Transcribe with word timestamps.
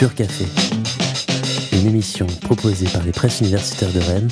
Pur 0.00 0.14
Café, 0.14 0.46
une 1.76 1.86
émission 1.86 2.26
proposée 2.40 2.86
par 2.90 3.04
les 3.04 3.12
presses 3.12 3.42
universitaires 3.42 3.92
de 3.92 3.98
Rennes, 3.98 4.30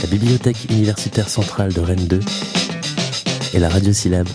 la 0.00 0.08
Bibliothèque 0.08 0.70
universitaire 0.70 1.28
centrale 1.28 1.70
de 1.74 1.80
Rennes 1.80 2.06
2 2.06 2.20
et 3.52 3.58
la 3.58 3.68
Radio 3.68 3.92
Syllabe. 3.92 4.28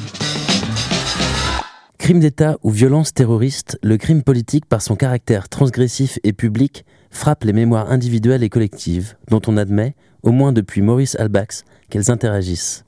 Crime 1.97 2.19
d'État 2.19 2.59
ou 2.61 2.69
violence 2.69 3.11
terroriste, 3.11 3.79
le 3.81 3.97
crime 3.97 4.21
politique, 4.21 4.67
par 4.67 4.83
son 4.83 4.95
caractère 4.95 5.49
transgressif 5.49 6.19
et 6.23 6.31
public, 6.31 6.85
frappe 7.09 7.43
les 7.43 7.53
mémoires 7.53 7.89
individuelles 7.91 8.43
et 8.43 8.49
collectives, 8.49 9.15
dont 9.31 9.41
on 9.47 9.57
admet, 9.57 9.95
au 10.21 10.31
moins 10.31 10.53
depuis 10.53 10.83
Maurice 10.83 11.15
Albax, 11.15 11.65
qu'elles 11.89 12.11
interagissent. 12.11 12.85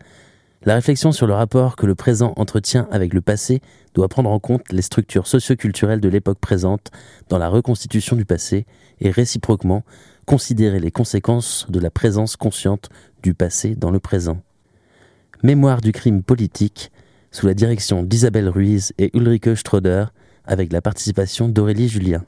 La 0.65 0.75
réflexion 0.75 1.13
sur 1.13 1.25
le 1.25 1.33
rapport 1.33 1.77
que 1.77 1.85
le 1.85 1.95
présent 1.95 2.33
entretient 2.35 2.89
avec 2.91 3.13
le 3.13 3.21
passé 3.21 3.61
doit 3.93 4.09
prendre 4.09 4.29
en 4.29 4.39
compte 4.39 4.73
les 4.73 4.81
structures 4.81 5.25
socioculturelles 5.25 6.01
de 6.01 6.09
l'époque 6.09 6.39
présente 6.39 6.91
dans 7.29 7.37
la 7.37 7.47
reconstitution 7.47 8.17
du 8.17 8.25
passé 8.25 8.65
et 8.99 9.09
réciproquement 9.09 9.83
considérer 10.25 10.79
les 10.79 10.91
conséquences 10.91 11.65
de 11.69 11.79
la 11.79 11.89
présence 11.89 12.35
consciente 12.35 12.89
du 13.23 13.33
passé 13.33 13.75
dans 13.75 13.89
le 13.89 13.99
présent. 13.99 14.41
Mémoire 15.43 15.79
du 15.79 15.93
crime 15.93 16.23
politique 16.23 16.91
sous 17.31 17.47
la 17.47 17.53
direction 17.53 18.03
d'Isabelle 18.03 18.49
Ruiz 18.49 18.91
et 18.97 19.15
Ulrike 19.15 19.55
Stroder 19.55 20.05
avec 20.43 20.73
la 20.73 20.81
participation 20.81 21.47
d'Aurélie 21.47 21.87
Julien. 21.87 22.25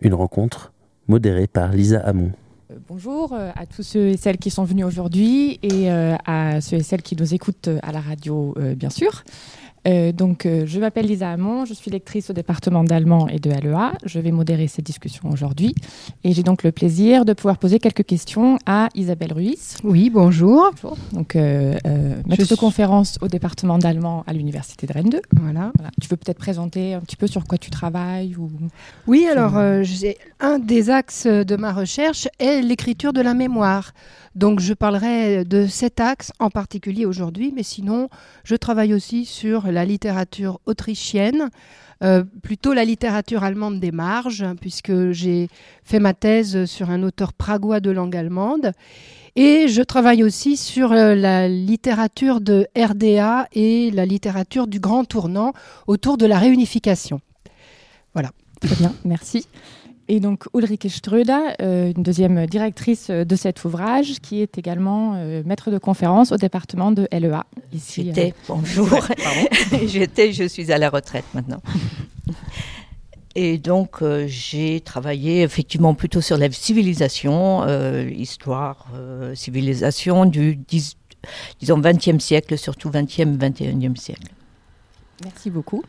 Une 0.00 0.14
rencontre 0.14 0.72
modérée 1.06 1.46
par 1.46 1.70
Lisa 1.70 2.00
Hamon. 2.00 2.32
Euh, 2.76 2.78
bonjour 2.88 3.32
euh, 3.32 3.50
à 3.54 3.66
tous 3.66 3.82
ceux 3.82 4.08
et 4.08 4.16
celles 4.16 4.38
qui 4.38 4.50
sont 4.50 4.64
venus 4.64 4.84
aujourd'hui 4.84 5.58
et 5.62 5.90
euh, 5.90 6.16
à 6.26 6.60
ceux 6.60 6.76
et 6.76 6.82
celles 6.82 7.02
qui 7.02 7.16
nous 7.16 7.34
écoutent 7.34 7.68
à 7.82 7.92
la 7.92 8.00
radio, 8.00 8.54
bien 8.76 8.90
sûr. 8.90 9.24
Euh, 9.86 10.12
donc, 10.12 10.46
euh, 10.46 10.64
je 10.66 10.80
m'appelle 10.80 11.06
Lisa 11.06 11.30
Hamon, 11.30 11.64
je 11.64 11.74
suis 11.74 11.90
lectrice 11.90 12.30
au 12.30 12.32
département 12.32 12.84
d'allemand 12.84 13.28
et 13.28 13.38
de 13.38 13.50
LEA. 13.50 13.92
Je 14.04 14.18
vais 14.18 14.32
modérer 14.32 14.66
cette 14.66 14.84
discussion 14.84 15.30
aujourd'hui. 15.30 15.74
Et 16.24 16.32
j'ai 16.32 16.42
donc 16.42 16.62
le 16.62 16.72
plaisir 16.72 17.24
de 17.24 17.32
pouvoir 17.32 17.58
poser 17.58 17.78
quelques 17.78 18.04
questions 18.04 18.58
à 18.66 18.88
Isabelle 18.94 19.32
Ruiz. 19.32 19.76
Oui, 19.84 20.10
bonjour. 20.10 20.70
Donc, 21.12 21.36
euh, 21.36 21.74
maître 22.26 22.48
de 22.48 22.56
conférence 22.56 23.18
au 23.20 23.28
département 23.28 23.78
d'allemand 23.78 24.24
à 24.26 24.32
l'Université 24.32 24.86
de 24.86 24.92
Rennes 24.92 25.10
2. 25.10 25.20
Voilà. 25.40 25.72
Tu 26.00 26.08
veux 26.08 26.16
peut-être 26.16 26.38
présenter 26.38 26.94
un 26.94 27.00
petit 27.00 27.16
peu 27.16 27.26
sur 27.26 27.44
quoi 27.44 27.58
tu 27.58 27.70
travailles 27.70 28.34
ou... 28.36 28.50
Oui, 29.06 29.26
alors, 29.30 29.82
j'ai 29.82 30.16
un 30.40 30.58
des 30.58 30.90
axes 30.90 31.26
de 31.26 31.56
ma 31.56 31.72
recherche 31.72 32.28
est 32.38 32.60
l'écriture 32.60 33.12
de 33.12 33.20
la 33.20 33.34
mémoire. 33.34 33.92
Donc 34.36 34.60
je 34.60 34.74
parlerai 34.74 35.46
de 35.46 35.66
cet 35.66 35.98
axe 35.98 36.30
en 36.38 36.50
particulier 36.50 37.06
aujourd'hui, 37.06 37.52
mais 37.56 37.62
sinon 37.62 38.10
je 38.44 38.54
travaille 38.54 38.92
aussi 38.92 39.24
sur 39.24 39.72
la 39.72 39.86
littérature 39.86 40.60
autrichienne, 40.66 41.48
euh, 42.04 42.22
plutôt 42.42 42.74
la 42.74 42.84
littérature 42.84 43.44
allemande 43.44 43.80
des 43.80 43.92
marges, 43.92 44.44
puisque 44.60 45.10
j'ai 45.12 45.48
fait 45.84 46.00
ma 46.00 46.12
thèse 46.12 46.66
sur 46.66 46.90
un 46.90 47.02
auteur 47.02 47.32
pragois 47.32 47.80
de 47.80 47.90
langue 47.90 48.14
allemande. 48.14 48.72
Et 49.36 49.68
je 49.68 49.80
travaille 49.80 50.22
aussi 50.22 50.58
sur 50.58 50.92
euh, 50.92 51.14
la 51.14 51.48
littérature 51.48 52.42
de 52.42 52.66
RDA 52.76 53.48
et 53.52 53.90
la 53.90 54.04
littérature 54.04 54.66
du 54.66 54.80
grand 54.80 55.04
tournant 55.06 55.54
autour 55.86 56.18
de 56.18 56.26
la 56.26 56.38
réunification. 56.38 57.22
Voilà. 58.12 58.30
Très 58.60 58.76
bien, 58.76 58.94
merci 59.04 59.46
et 60.08 60.20
donc 60.20 60.44
Ulrike 60.54 60.88
Ströda, 60.88 61.54
euh, 61.60 61.92
une 61.96 62.02
deuxième 62.02 62.46
directrice 62.46 63.10
de 63.10 63.36
cet 63.36 63.64
ouvrage, 63.64 64.20
qui 64.20 64.40
est 64.40 64.56
également 64.56 65.14
euh, 65.16 65.42
maître 65.44 65.70
de 65.70 65.78
conférence 65.78 66.30
au 66.32 66.36
département 66.36 66.92
de 66.92 67.08
LEA. 67.10 67.44
Ici, 67.72 68.04
J'étais, 68.06 68.30
euh, 68.30 68.42
bonjour. 68.48 68.88
J'étais, 69.86 70.32
je 70.32 70.44
suis 70.44 70.70
à 70.72 70.78
la 70.78 70.90
retraite 70.90 71.24
maintenant. 71.34 71.60
Et 73.38 73.58
donc, 73.58 74.02
j'ai 74.28 74.80
travaillé 74.80 75.42
effectivement 75.42 75.92
plutôt 75.92 76.22
sur 76.22 76.38
la 76.38 76.50
civilisation, 76.50 77.66
histoire, 78.08 78.86
civilisation 79.34 80.24
du, 80.24 80.58
disons, 81.60 81.78
20e 81.78 82.18
siècle, 82.18 82.56
surtout 82.56 82.88
20e, 82.88 83.36
21e 83.36 83.94
siècle. 83.94 84.32
Merci 85.22 85.50
beaucoup. 85.50 85.82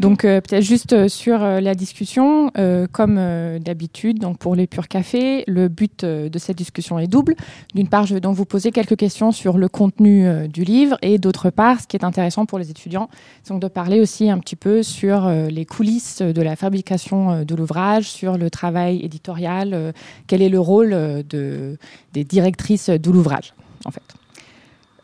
Donc 0.00 0.24
euh, 0.24 0.40
peut-être 0.40 0.64
juste 0.64 0.94
euh, 0.94 1.08
sur 1.08 1.42
euh, 1.42 1.60
la 1.60 1.74
discussion, 1.74 2.50
comme 2.92 3.20
d'habitude, 3.60 4.18
donc 4.18 4.38
pour 4.38 4.54
les 4.54 4.66
purs 4.66 4.88
cafés, 4.88 5.44
le 5.46 5.68
but 5.68 6.04
de 6.04 6.38
cette 6.38 6.56
discussion 6.56 6.98
est 6.98 7.06
double. 7.06 7.34
D'une 7.74 7.88
part, 7.88 8.06
je 8.06 8.14
vais 8.14 8.20
donc 8.20 8.34
vous 8.34 8.44
poser 8.44 8.70
quelques 8.70 8.96
questions 8.96 9.32
sur 9.32 9.58
le 9.58 9.68
contenu 9.68 10.48
du 10.48 10.64
livre, 10.64 10.96
et 11.02 11.18
d'autre 11.18 11.50
part, 11.50 11.80
ce 11.80 11.86
qui 11.86 11.96
est 11.96 12.04
intéressant 12.04 12.46
pour 12.46 12.58
les 12.58 12.70
étudiants, 12.70 13.08
c'est 13.42 13.52
donc 13.52 13.62
de 13.62 13.68
parler 13.68 14.00
aussi 14.00 14.30
un 14.30 14.38
petit 14.38 14.56
peu 14.56 14.82
sur 14.82 15.28
les 15.28 15.66
coulisses 15.66 16.22
de 16.22 16.42
la 16.42 16.56
fabrication 16.56 17.44
de 17.44 17.54
l'ouvrage, 17.54 18.08
sur 18.08 18.38
le 18.38 18.50
travail 18.50 19.04
éditorial, 19.04 19.92
quel 20.26 20.42
est 20.42 20.48
le 20.48 20.60
rôle 20.60 20.90
de, 21.28 21.76
des 22.12 22.24
directrices 22.24 22.90
de 22.90 23.10
l'ouvrage, 23.10 23.54
en 23.84 23.90
fait. 23.90 24.19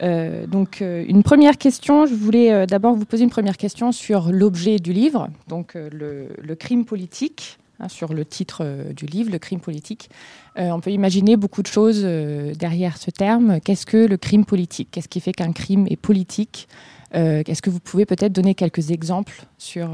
Euh, 0.03 0.47
donc, 0.47 0.83
euh, 0.83 1.05
une 1.09 1.23
première 1.23 1.59
question, 1.59 2.07
je 2.07 2.15
voulais 2.15 2.53
euh, 2.53 2.67
d'abord 2.67 2.95
vous 2.95 3.05
poser 3.05 3.25
une 3.25 3.31
première 3.31 3.57
question 3.57 3.93
sur 3.93 4.31
l'objet 4.31 4.79
du 4.79 4.93
livre, 4.93 5.29
donc 5.49 5.75
le, 5.75 6.55
crime 6.55 6.85
politique, 6.85 7.59
hein, 7.81 7.89
sur 7.89 8.13
le 8.13 8.25
titre 8.25 8.65
du 8.95 9.07
livre, 9.07 9.31
le 9.31 9.39
crime 9.39 9.61
politique. 9.61 10.11
on 10.57 10.81
peut 10.81 10.91
imaginer 10.91 11.37
beaucoup 11.37 11.63
de 11.63 11.67
choses 11.67 12.03
derrière 12.03 12.97
ce 12.97 13.11
terme. 13.11 13.61
Qu'est-ce 13.61 13.87
que 13.87 13.99
le 13.99 14.17
crime 14.17 14.45
politique? 14.45 14.89
Qu'est-ce 14.91 15.09
qui 15.09 15.21
fait 15.21 15.33
qu'un 15.33 15.53
crime 15.53 15.87
est 15.89 15.97
politique? 15.97 16.69
Est-ce 17.13 17.63
que 17.63 17.71
vous 17.71 17.81
pouvez 17.81 18.07
peut-être 18.07 18.33
donner 18.33 18.55
quelques 18.55 18.91
exemples 18.91 19.45
sur, 19.59 19.91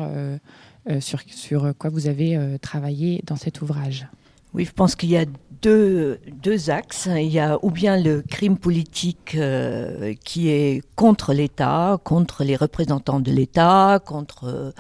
sur, 1.01 1.21
sur 1.27 1.73
quoi 1.77 1.91
vous 1.91 2.07
avez 2.07 2.39
travaillé 2.61 3.23
dans 3.27 3.37
cet 3.37 3.61
ouvrage? 3.61 4.07
Oui, 4.55 4.67
je 4.67 4.73
pense 4.73 4.97
qu'il 4.97 5.11
y 5.11 5.17
a 5.17 5.25
deux, 5.63 6.19
deux, 6.43 6.69
axes. 6.69 7.09
Il 7.11 7.33
y 7.33 7.39
a 7.39 7.59
ou 7.63 7.71
bien 7.71 7.97
le 7.97 8.23
crime 8.23 8.59
politique 8.59 9.35
euh, 9.35 10.15
qui 10.25 10.51
est 10.51 10.83
contre 10.95 11.33
l'État, 11.33 11.99
contre 12.05 12.45
les 12.45 12.57
représentants 12.57 13.21
de 13.21 13.31
l'État, 13.31 14.01
contre 14.05 14.45
euh, 14.45 14.73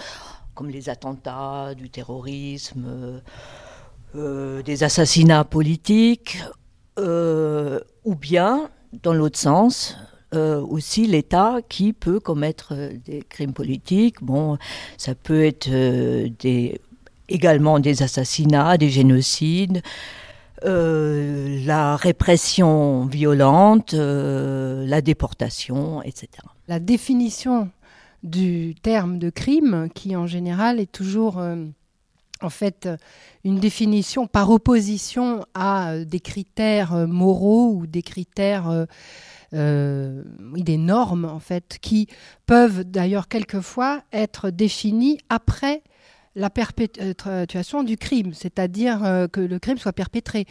comme 0.55 0.69
les 0.69 0.91
attentats, 0.91 1.75
du 1.75 1.88
terrorisme, 1.88 3.22
euh, 4.15 4.62
des 4.62 4.83
assassinats 4.83 5.44
politiques, 5.44 6.43
ou 6.99 8.15
bien, 8.15 8.69
dans 9.03 9.15
l'autre 9.15 9.39
sens, 9.39 9.97
aussi 10.34 11.06
l'État 11.06 11.60
qui 11.66 11.94
peut 11.94 12.21
commettre 12.21 12.75
des 13.04 13.22
crimes 13.22 13.54
politiques. 13.54 14.22
Bon, 14.22 14.59
ça 14.99 15.15
peut 15.15 15.43
être 15.43 15.71
des 15.71 16.81
également 17.32 17.81
des 17.81 18.03
assassinats, 18.03 18.76
des 18.76 18.91
génocides, 18.91 19.82
euh, 20.65 21.65
la 21.65 21.97
répression 21.97 23.06
violente, 23.06 23.94
euh, 23.94 24.87
la 24.87 25.00
déportation, 25.00 26.03
etc. 26.03 26.28
La 26.69 26.78
définition 26.78 27.71
du 28.22 28.76
terme 28.81 29.19
de 29.19 29.31
crime, 29.31 29.88
qui 29.92 30.15
en 30.15 30.28
général 30.28 30.78
est 30.78 30.92
toujours 30.92 31.38
euh, 31.38 31.56
en 32.42 32.50
fait 32.50 32.88
une 33.44 33.59
définition 33.59 34.28
par 34.28 34.50
opposition 34.50 35.44
à 35.54 35.98
des 36.04 36.21
critères 36.21 37.09
moraux 37.09 37.72
ou 37.75 37.87
des 37.87 38.03
critères 38.03 38.87
des 39.53 40.76
normes 40.78 41.25
en 41.25 41.41
fait 41.41 41.78
qui 41.81 42.09
peuvent 42.47 42.84
d'ailleurs 42.84 43.28
quelquefois 43.28 44.03
être 44.12 44.50
définies 44.50 45.19
après 45.28 45.82
la 46.34 46.50
perpétuation 46.50 47.82
du 47.82 47.97
crime, 47.97 48.32
c'est-à-dire 48.34 49.04
euh, 49.04 49.28
que 49.28 49.41
le 49.41 49.59
crime 49.59 49.78
soit 49.78 49.93
perpétré. 49.93 50.47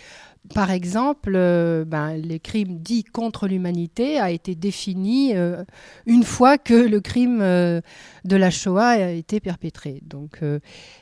Par 0.56 0.72
exemple, 0.72 1.34
euh, 1.36 1.86
ben, 1.86 2.16
les 2.16 2.40
crimes 2.40 2.80
dits 2.80 3.04
contre 3.04 3.48
l'humanité 3.48 4.20
a 4.20 4.32
été 4.32 4.56
défini 4.56 5.36
euh, 5.36 5.64
une 6.06 6.24
fois 6.24 6.58
que 6.58 6.74
le 6.74 7.00
crime 7.00 7.40
de 7.40 8.36
la 8.36 8.50
Shoah 8.50 8.90
a 8.90 9.10
été 9.12 9.40
perpétré. 9.40 10.02
Donc 10.04 10.42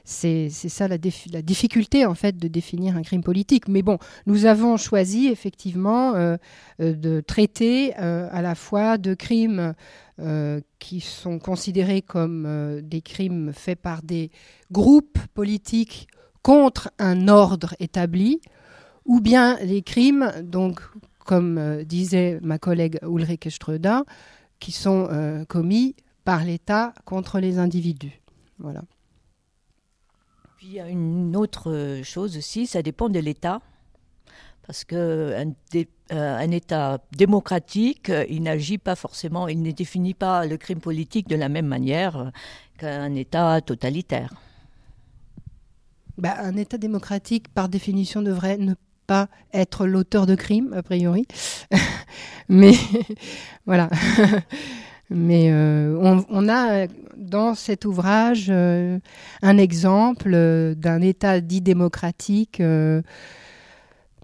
c'est 0.04 0.50
ça 0.50 0.88
la, 0.88 0.98
la, 1.32 1.42
difficulté 1.42 2.06
en 2.06 2.16
fait 2.16 2.38
de 2.38 2.48
définir 2.48 2.96
un 2.98 3.02
crime 3.02 3.24
politique. 3.24 3.68
Mais 3.68 3.82
bon, 3.82 3.98
nous 4.26 4.46
avons 4.46 4.78
choisi 4.78 5.28
effectivement 5.28 6.14
de 6.80 7.22
traiter 7.22 7.94
à 7.96 8.42
la 8.42 8.56
fois 8.56 8.98
de 8.98 9.14
crimes 9.14 9.74
euh, 10.22 10.60
qui 10.80 11.00
sont 11.00 11.40
considérés 11.40 12.02
comme 12.02 12.46
euh, 12.46 12.82
des 12.82 13.02
crimes 13.02 13.54
faits 13.54 13.80
par 13.80 14.02
des 14.02 14.32
groupes 14.70 15.20
politiques 15.34 16.10
contre 16.42 16.92
un 17.00 17.30
ordre 17.30 17.74
établi, 17.80 18.42
ou 19.10 19.20
bien 19.20 19.58
les 19.60 19.82
crimes, 19.82 20.32
donc, 20.44 20.80
comme 21.26 21.58
euh, 21.58 21.84
disait 21.84 22.40
ma 22.42 22.60
collègue 22.60 23.00
Ulrike 23.02 23.52
Ströder, 23.52 24.00
qui 24.60 24.72
sont 24.72 25.08
commis 25.48 25.96
par 26.26 26.44
l'État 26.44 26.94
contre 27.06 27.40
les 27.40 27.60
individus. 27.60 28.22
Voilà. 28.58 28.82
Puis 30.58 30.68
il 30.68 30.74
y 30.74 30.80
a 30.82 30.90
une 30.90 31.38
autre 31.38 32.02
chose 32.04 32.36
aussi, 32.36 32.68
ça 32.68 32.82
dépend 32.82 33.08
de 33.08 33.20
l'État 33.20 33.62
parce 34.70 34.84
qu'un 34.84 35.54
euh, 36.12 36.38
un 36.38 36.52
État 36.52 37.00
démocratique, 37.12 38.12
euh, 38.12 38.24
il 38.30 38.44
n'agit 38.44 38.78
pas 38.78 38.96
forcément, 38.96 39.48
il 39.48 39.64
ne 39.64 39.72
définit 39.72 40.14
pas 40.14 40.46
le 40.46 40.58
crime 40.58 40.80
politique 40.80 41.28
de 41.28 41.36
la 41.36 41.50
même 41.50 41.66
manière 41.66 42.32
qu'un 42.78 43.16
État 43.16 43.62
totalitaire. 43.62 44.32
bah, 46.20 46.36
Un 46.38 46.56
État 46.56 46.78
démocratique, 46.78 47.48
par 47.48 47.68
définition, 47.68 48.22
devrait 48.22 48.58
ne 48.58 48.76
pas 49.10 49.28
être 49.56 49.88
l'auteur 49.88 50.28
de 50.28 50.36
crimes, 50.36 50.72
a 50.74 50.84
priori. 50.84 51.26
Mais 52.50 52.74
voilà. 53.66 53.90
Mais 55.10 55.50
euh, 55.52 55.98
on, 56.30 56.48
a 56.48 56.86
dans 57.18 57.56
cet 57.56 57.86
ouvrage 57.86 58.50
euh, 58.50 59.00
un 59.42 59.58
exemple 59.58 60.30
euh, 60.36 60.76
d'un 60.76 61.02
État 61.02 61.42
dit 61.42 61.62
démocratique, 61.62 62.62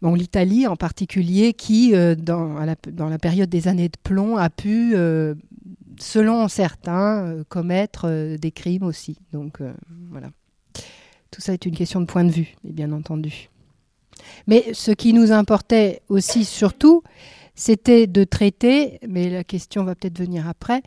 l'Italie 0.03 0.67
en 0.67 0.75
particulier, 0.75 1.53
qui, 1.53 1.93
dans, 1.93 2.53
la, 2.59 2.75
dans, 2.91 3.09
la, 3.09 3.17
période 3.17 3.49
des 3.49 3.67
années 3.67 3.89
de 3.89 3.97
plomb, 4.03 4.38
a 4.38 4.51
pu, 4.51 4.95
selon 5.99 6.47
certains, 6.47 7.43
commettre 7.49 8.38
des 8.38 8.51
crimes 8.51 8.83
aussi. 8.83 9.17
Donc 9.33 9.57
voilà. 10.11 10.27
Tout 11.31 11.41
ça 11.41 11.53
est 11.53 11.65
une 11.65 11.75
question 11.75 12.01
de 12.01 12.05
point 12.05 12.23
de 12.23 12.31
vue, 12.31 12.55
bien 12.63 12.91
entendu. 12.91 13.49
Mais 14.48 14.74
ce 14.74 14.92
qui 14.92 15.13
nous 15.13 15.31
importait 15.31 16.01
aussi, 16.10 16.45
surtout, 16.45 17.04
c'était 17.56 18.07
de 18.07 18.24
traiter, 18.24 19.00
mais 19.07 19.30
la 19.30 19.44
question 19.44 19.83
va 19.83 19.95
peut-être 19.95 20.19
venir 20.19 20.48
après, 20.48 20.81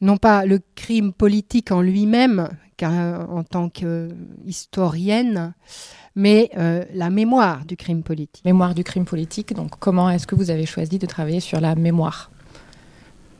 non 0.00 0.16
pas 0.16 0.46
le 0.46 0.60
crime 0.74 1.12
politique 1.12 1.70
en 1.72 1.80
lui-même, 1.80 2.48
car 2.76 2.92
euh, 2.92 3.24
en 3.26 3.44
tant 3.44 3.68
qu'historienne, 3.68 5.54
mais 6.14 6.50
euh, 6.56 6.84
la 6.94 7.10
mémoire 7.10 7.64
du 7.64 7.76
crime 7.76 8.02
politique. 8.02 8.44
Mémoire 8.44 8.74
du 8.74 8.84
crime 8.84 9.04
politique, 9.04 9.54
donc 9.54 9.78
comment 9.78 10.10
est-ce 10.10 10.26
que 10.26 10.34
vous 10.34 10.50
avez 10.50 10.66
choisi 10.66 10.98
de 10.98 11.06
travailler 11.06 11.40
sur 11.40 11.60
la 11.60 11.74
mémoire 11.74 12.30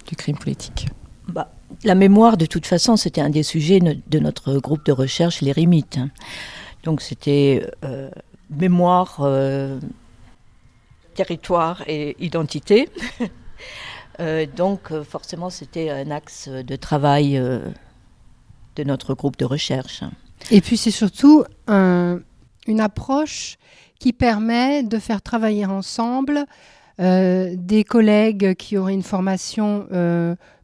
du 0.07 0.17
crime 0.17 0.39
politique? 0.39 0.89
Bah, 1.29 1.53
La 1.85 1.95
mémoire, 1.95 2.37
de 2.37 2.47
toute 2.47 2.67
façon, 2.67 2.97
c'était 2.97 3.21
un 3.21 3.31
des 3.31 3.43
sujets 3.43 3.81
de 3.81 4.19
notre 4.19 4.59
groupe 4.59 4.85
de 4.87 4.93
recherche, 4.93 5.41
les 5.41 5.53
Rimites. 5.53 5.99
Donc 6.85 7.01
c'était 7.01 7.65
euh, 7.85 8.11
mémoire 8.53 9.21
territoire 11.15 11.83
et 11.87 12.17
identité. 12.25 12.89
Euh, 14.21 14.45
donc 14.45 14.93
euh, 14.93 15.03
forcément, 15.03 15.49
c'était 15.49 15.89
un 15.89 16.11
axe 16.11 16.47
de 16.47 16.77
travail 16.77 17.39
euh, 17.39 17.61
de 18.77 18.85
notre 18.85 19.15
groupe 19.15 19.39
de 19.39 19.47
recherche. 19.47 20.05
Et 20.51 20.61
puis 20.61 20.77
c'est 20.77 20.91
surtout 20.91 21.45
une 21.67 22.81
approche 22.81 23.57
qui 23.99 24.13
permet 24.13 24.83
de 24.83 24.99
faire 24.99 25.23
travailler 25.23 25.65
ensemble 25.65 26.45
des 26.99 27.85
collègues 27.85 28.55
qui 28.55 28.77
auraient 28.77 28.95
une 28.95 29.03
formation 29.03 29.87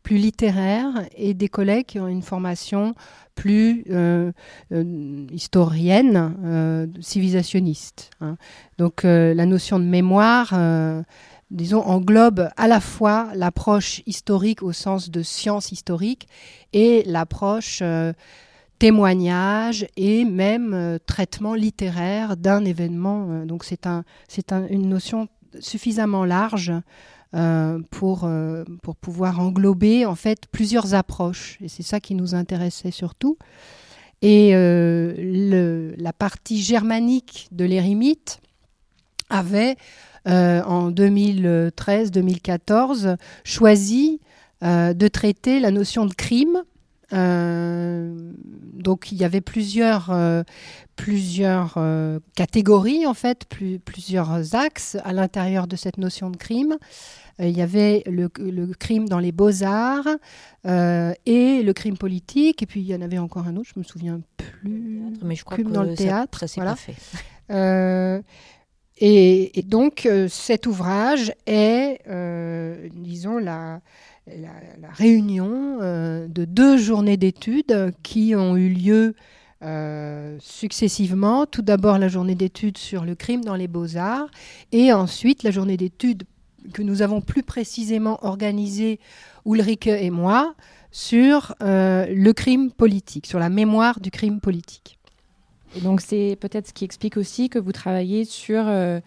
plus 0.08 0.16
littéraire 0.16 0.88
et 1.16 1.34
des 1.34 1.48
collègues 1.48 1.84
qui 1.84 2.00
ont 2.00 2.08
une 2.08 2.22
formation 2.22 2.94
plus 3.34 3.84
euh, 3.90 4.32
euh, 4.72 5.26
historienne, 5.30 6.34
euh, 6.44 6.86
civilisationniste. 7.00 8.10
Hein. 8.22 8.36
Donc 8.78 9.02
la 9.02 9.46
notion 9.46 9.78
de 9.78 9.84
mémoire, 9.84 10.54
disons, 11.50 11.82
englobe 11.82 12.48
à 12.56 12.68
la 12.68 12.80
fois 12.80 13.28
l'approche 13.34 14.02
historique 14.06 14.62
au 14.62 14.72
sens 14.72 15.10
de 15.10 15.22
science 15.22 15.72
historique 15.72 16.26
et 16.72 17.02
l'approche 17.04 17.82
témoignage 18.78 19.86
et 19.96 20.24
même 20.24 20.98
traitement 21.04 21.54
littéraire 21.54 22.36
d'un 22.36 22.64
événement. 22.64 23.44
Donc 23.44 23.64
c'est 23.64 23.86
un, 23.86 24.04
une 24.70 24.88
notion 24.88 25.28
suffisamment 25.60 26.24
large 26.24 26.72
euh, 27.34 27.78
pour, 27.90 28.24
euh, 28.24 28.64
pour 28.82 28.96
pouvoir 28.96 29.38
englober 29.38 30.06
en 30.06 30.14
fait 30.14 30.46
plusieurs 30.50 30.94
approches. 30.94 31.58
Et 31.60 31.68
c'est 31.68 31.82
ça 31.82 32.00
qui 32.00 32.14
nous 32.14 32.34
intéressait 32.34 32.90
surtout. 32.90 33.36
Et 34.22 34.52
euh, 34.54 35.92
la 35.98 36.14
partie 36.14 36.62
germanique 36.62 37.48
de 37.52 37.66
l'érimite 37.66 38.40
avait 39.28 39.76
en 40.24 40.90
2013-2014 40.90 43.18
choisi 43.44 44.20
de 44.62 45.08
traiter 45.08 45.60
la 45.60 45.70
notion 45.70 46.06
de 46.06 46.14
crime 46.14 46.62
donc 47.10 49.12
il 49.12 49.18
y 49.18 49.24
avait 49.24 49.40
plusieurs, 49.40 50.14
plusieurs 50.96 51.78
catégories 52.36 53.06
en 53.06 53.14
fait, 53.14 53.46
plusieurs 53.84 54.54
axes 54.54 54.96
à 55.04 55.12
l'intérieur 55.12 55.66
de 55.66 55.76
cette 55.76 55.98
notion 55.98 56.30
de 56.30 56.36
crime. 56.36 56.76
Euh, 57.40 57.46
il 57.46 57.56
y 57.56 57.62
avait 57.62 58.02
le, 58.06 58.28
crime 58.74 59.08
dans 59.08 59.18
les 59.18 59.32
beaux-arts 59.32 60.08
euh, 60.66 61.12
et 61.26 61.62
le 61.62 61.72
crime 61.72 61.96
politique. 61.96 62.62
Et 62.62 62.66
puis 62.66 62.80
il 62.80 62.86
y 62.86 62.94
en 62.94 63.00
avait 63.00 63.18
encore 63.18 63.46
un 63.46 63.56
autre, 63.56 63.70
je 63.74 63.78
me 63.78 63.84
souviens 63.84 64.20
plus. 64.36 65.02
Mais 65.22 65.36
je 65.36 65.44
crois 65.44 65.56
crime 65.56 65.72
dans 65.72 65.82
le 65.82 65.94
théâtre. 65.94 66.46
Ça, 66.46 66.54
voilà. 66.56 66.72
pas 66.72 66.76
fait. 66.76 66.94
Euh, 67.50 68.20
et, 68.98 69.64
donc 69.64 70.06
cet 70.28 70.66
ouvrage 70.66 71.32
est, 71.46 72.02
disons, 72.92 73.38
la, 73.38 73.80
la, 74.40 74.88
réunion 74.90 75.78
de 75.78 76.44
deux 76.44 76.76
journées 76.76 77.16
d'études 77.16 77.92
qui 78.02 78.34
ont 78.34 78.56
eu 78.56 78.68
lieu 78.68 79.14
successivement. 80.40 81.46
Tout 81.46 81.62
d'abord 81.62 81.98
la 81.98 82.08
journée 82.08 82.34
d'études 82.34 82.78
sur 82.78 83.04
le 83.04 83.14
crime 83.14 83.44
dans 83.44 83.56
les 83.56 83.68
beaux-arts 83.68 84.28
et 84.72 84.92
ensuite 84.92 85.42
la 85.42 85.50
journée 85.50 85.76
d'études 85.76 86.24
que 86.72 86.82
nous 86.82 87.02
avons 87.02 87.20
plus 87.20 87.42
précisément 87.42 88.18
organisé, 88.22 89.00
Ulrike 89.46 89.86
et 89.86 90.10
moi, 90.10 90.54
sur 90.90 91.54
euh, 91.62 92.06
le 92.08 92.32
crime 92.32 92.70
politique, 92.70 93.26
sur 93.26 93.38
la 93.38 93.48
mémoire 93.48 94.00
du 94.00 94.10
crime 94.10 94.40
politique. 94.40 94.98
Et 95.76 95.80
donc 95.80 96.00
c'est 96.00 96.36
peut-être 96.40 96.68
ce 96.68 96.72
qui 96.72 96.84
explique 96.84 97.16
aussi 97.16 97.48
que 97.48 97.58
vous 97.58 97.72
travaillez 97.72 98.24
sur 98.24 98.64
euh, 98.66 99.00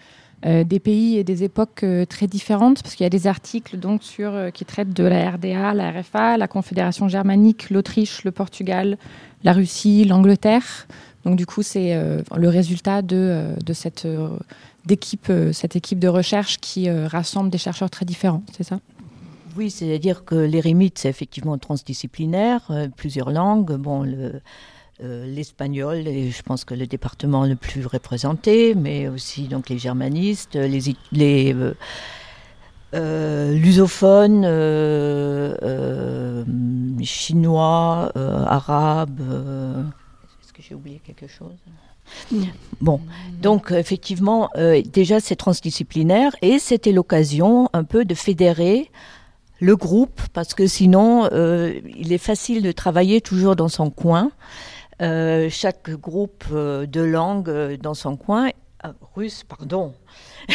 euh, 0.45 0.63
des 0.63 0.79
pays 0.79 1.17
et 1.17 1.23
des 1.23 1.43
époques 1.43 1.85
très 2.09 2.27
différentes, 2.27 2.81
parce 2.81 2.95
qu'il 2.95 3.03
y 3.03 3.07
a 3.07 3.09
des 3.09 3.27
articles 3.27 3.77
donc 3.77 4.03
sur, 4.03 4.33
qui 4.53 4.65
traitent 4.65 4.93
de 4.93 5.03
la 5.03 5.31
RDA, 5.31 5.73
la 5.73 5.91
RFA, 5.91 6.37
la 6.37 6.47
Confédération 6.47 7.07
germanique, 7.07 7.69
l'Autriche, 7.69 8.23
le 8.23 8.31
Portugal, 8.31 8.97
la 9.43 9.53
Russie, 9.53 10.05
l'Angleterre. 10.05 10.87
Donc 11.25 11.35
du 11.35 11.45
coup 11.45 11.61
c'est 11.61 11.95
le 12.35 12.49
résultat 12.49 13.01
de, 13.01 13.53
cette 13.73 14.07
d'équipe, 14.85 15.27
euh, 15.29 15.53
cette 15.53 15.75
équipe 15.75 15.99
de 15.99 16.07
recherche 16.07 16.57
qui 16.59 16.89
euh, 16.89 17.07
rassemble 17.07 17.49
des 17.49 17.57
chercheurs 17.57 17.89
très 17.89 18.05
différents, 18.05 18.43
c'est 18.55 18.63
ça? 18.63 18.79
Oui, 19.57 19.69
c'est-à-dire 19.69 20.23
que 20.23 20.35
l'Érémite, 20.35 20.97
c'est 20.97 21.09
effectivement 21.09 21.57
transdisciplinaire, 21.57 22.61
euh, 22.69 22.87
plusieurs 22.95 23.31
langues. 23.31 23.73
Bon, 23.75 24.03
le, 24.03 24.41
l'espagnol 25.01 26.07
est, 26.07 26.29
je 26.29 26.43
pense 26.43 26.63
que 26.65 26.73
le 26.73 26.87
département 26.87 27.45
le 27.45 27.55
plus 27.55 27.85
représenté, 27.85 28.75
mais 28.75 29.07
aussi 29.07 29.47
donc 29.47 29.69
les 29.69 29.77
germanistes, 29.77 30.55
les, 30.55 30.95
les 31.11 31.55
lusophones, 32.93 34.43
chinois, 37.03 38.11
arabes. 38.15 39.21
Est-ce 40.41 40.53
que 40.53 40.61
j'ai 40.61 40.75
oublié 40.75 41.01
quelque 41.03 41.27
chose? 41.27 41.57
Bon, 42.81 42.99
donc 43.41 43.71
effectivement, 43.71 44.49
euh, 44.57 44.81
déjà 44.81 45.19
c'est 45.19 45.35
transdisciplinaire 45.35 46.35
et 46.41 46.59
c'était 46.59 46.91
l'occasion 46.91 47.69
un 47.73 47.83
peu 47.83 48.05
de 48.05 48.13
fédérer 48.15 48.89
le 49.59 49.75
groupe 49.75 50.21
parce 50.33 50.53
que 50.53 50.67
sinon 50.67 51.29
euh, 51.31 51.79
il 51.97 52.11
est 52.11 52.17
facile 52.17 52.63
de 52.63 52.71
travailler 52.71 53.21
toujours 53.21 53.55
dans 53.55 53.69
son 53.69 53.89
coin. 53.89 54.31
Euh, 55.01 55.49
chaque 55.49 55.89
groupe 55.89 56.45
de 56.51 57.01
langue 57.01 57.77
dans 57.77 57.93
son 57.93 58.17
coin, 58.17 58.49
russe, 59.15 59.43
pardon. 59.43 59.93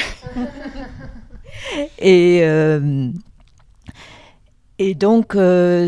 et 1.99 2.43
et 4.79 4.95
donc 4.95 5.37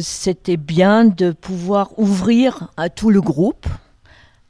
c'était 0.01 0.57
bien 0.57 1.05
de 1.05 1.31
pouvoir 1.33 1.99
ouvrir 1.99 2.73
à 2.77 2.89
tout 2.89 3.11
le 3.11 3.21
groupe 3.21 3.67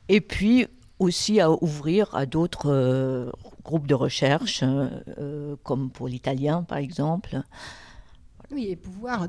et 0.09 0.21
puis 0.21 0.67
aussi 0.99 1.41
à 1.41 1.51
ouvrir 1.51 2.15
à 2.15 2.27
d'autres 2.27 2.71
euh, 2.71 3.31
groupes 3.63 3.87
de 3.87 3.95
recherche, 3.95 4.63
euh, 4.63 4.89
euh, 5.19 5.57
comme 5.63 5.91
pour 5.91 6.09
l'italien 6.09 6.63
par 6.63 6.79
exemple. 6.79 7.41
Oui, 8.51 8.69
et 8.71 8.77
pouvoir 8.77 9.27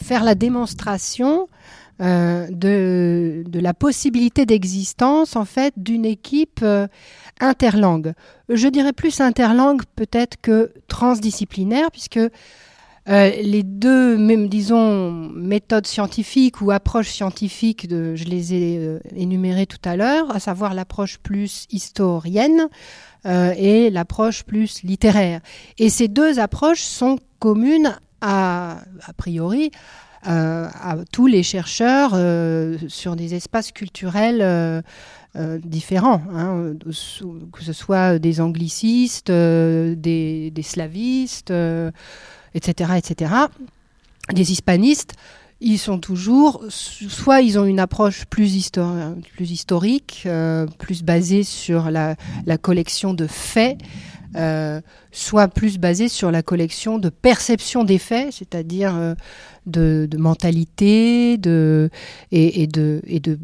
faire 0.00 0.24
la 0.24 0.34
démonstration 0.34 1.48
de, 2.00 3.42
de, 3.46 3.60
la 3.60 3.74
possibilité 3.74 4.46
d'existence 4.46 5.34
en 5.34 5.44
fait 5.44 5.74
d'une 5.76 6.04
équipe 6.04 6.64
interlangue. 7.40 8.12
Je 8.48 8.68
dirais 8.68 8.92
plus 8.92 9.20
interlangue 9.20 9.82
peut-être 9.96 10.40
que 10.40 10.72
transdisciplinaire, 10.86 11.90
puisque 11.90 12.20
euh, 13.08 13.30
les 13.42 13.62
deux, 13.62 14.18
même 14.18 14.48
disons, 14.48 15.12
méthodes 15.34 15.86
scientifiques 15.86 16.60
ou 16.60 16.70
approches 16.70 17.08
scientifiques, 17.08 17.88
de, 17.88 18.14
je 18.14 18.24
les 18.24 18.52
ai 18.52 18.78
euh, 18.78 18.98
énumérées 19.16 19.66
tout 19.66 19.80
à 19.84 19.96
l'heure, 19.96 20.34
à 20.34 20.40
savoir 20.40 20.74
l'approche 20.74 21.16
plus 21.18 21.66
historienne 21.70 22.68
euh, 23.24 23.54
et 23.56 23.88
l'approche 23.88 24.42
plus 24.42 24.82
littéraire. 24.82 25.40
Et 25.78 25.88
ces 25.88 26.08
deux 26.08 26.38
approches 26.38 26.82
sont 26.82 27.18
communes 27.38 27.96
à, 28.20 28.80
a 29.06 29.12
priori 29.14 29.70
à 30.22 30.96
tous 31.12 31.26
les 31.26 31.42
chercheurs 31.42 32.10
sur 32.88 33.16
des 33.16 33.34
espaces 33.34 33.72
culturels 33.72 34.82
différents, 35.64 36.22
hein, 36.32 36.72
que 37.52 37.62
ce 37.64 37.72
soit 37.72 38.18
des 38.18 38.40
anglicistes, 38.40 39.30
des, 39.30 40.52
slavistes, 40.62 41.52
etc., 42.54 42.92
etc., 42.96 43.32
des 44.32 44.52
hispanistes 44.52 45.14
ils 45.60 45.78
sont 45.78 45.98
toujours, 45.98 46.64
soit 46.68 47.40
ils 47.40 47.58
ont 47.58 47.64
une 47.64 47.80
approche 47.80 48.26
plus, 48.26 48.54
historique, 48.54 50.22
euh, 50.26 50.66
plus 50.78 51.02
basée 51.02 51.42
sur 51.42 51.90
la, 51.90 52.16
collection 52.60 53.12
de 53.12 53.26
faits, 53.26 53.78
euh, 54.36 54.80
soit 55.12 55.48
plus 55.48 55.78
basée 55.78 56.08
sur 56.08 56.30
la 56.30 56.42
collection 56.42 56.98
de 56.98 57.08
perception 57.08 57.84
des 57.84 57.98
faits, 57.98 58.32
c'est-à-dire 58.32 58.94
euh, 58.96 59.14
de, 59.68 60.08
mentalité 60.16 61.36
de, 61.38 61.90
et, 62.32 62.66
de, 62.66 63.00
et 63.06 63.20
de, 63.20 63.38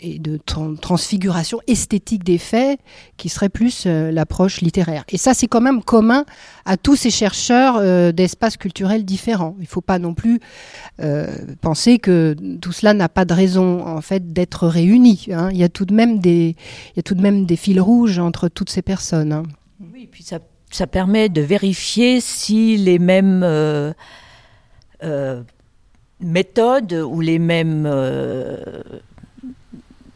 et 0.00 0.18
de 0.18 0.38
transfiguration 0.80 1.60
esthétique 1.66 2.24
des 2.24 2.38
faits, 2.38 2.80
qui 3.16 3.28
serait 3.28 3.48
plus 3.48 3.84
euh, 3.86 4.10
l'approche 4.10 4.60
littéraire. 4.60 5.04
Et 5.10 5.18
ça, 5.18 5.34
c'est 5.34 5.46
quand 5.46 5.60
même 5.60 5.82
commun 5.82 6.24
à 6.64 6.76
tous 6.76 6.96
ces 6.96 7.10
chercheurs 7.10 7.76
euh, 7.78 8.12
d'espaces 8.12 8.56
culturels 8.56 9.04
différents. 9.04 9.54
Il 9.58 9.62
ne 9.62 9.68
faut 9.68 9.80
pas 9.80 9.98
non 9.98 10.14
plus 10.14 10.40
euh, 11.00 11.26
penser 11.60 11.98
que 11.98 12.36
tout 12.60 12.72
cela 12.72 12.94
n'a 12.94 13.08
pas 13.08 13.24
de 13.24 13.34
raison 13.34 13.86
en 13.86 14.00
fait 14.00 14.32
d'être 14.32 14.66
réuni. 14.66 15.28
Hein. 15.32 15.50
Il, 15.52 15.58
y 15.58 15.64
a 15.64 15.68
tout 15.68 15.84
de 15.84 15.94
même 15.94 16.18
des, 16.18 16.56
il 16.92 16.96
y 16.96 17.00
a 17.00 17.02
tout 17.02 17.14
de 17.14 17.22
même 17.22 17.46
des 17.46 17.56
fils 17.56 17.80
rouges 17.80 18.18
entre 18.18 18.48
toutes 18.48 18.70
ces 18.70 18.82
personnes. 18.82 19.32
Hein. 19.32 19.42
Oui, 19.80 20.04
et 20.04 20.06
puis 20.06 20.24
ça, 20.24 20.86
permet 20.86 21.28
de 21.28 21.40
vérifier 21.40 22.20
si 22.20 22.76
les 22.76 22.98
mêmes 22.98 23.42
méthodes 26.20 26.92
ou 26.92 27.20
les 27.20 27.38
mêmes 27.38 27.86
euh, 27.86 28.82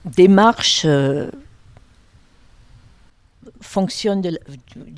démarches 0.05 0.85
euh, 0.85 1.31
fonctionnent 3.61 4.21
de 4.21 4.39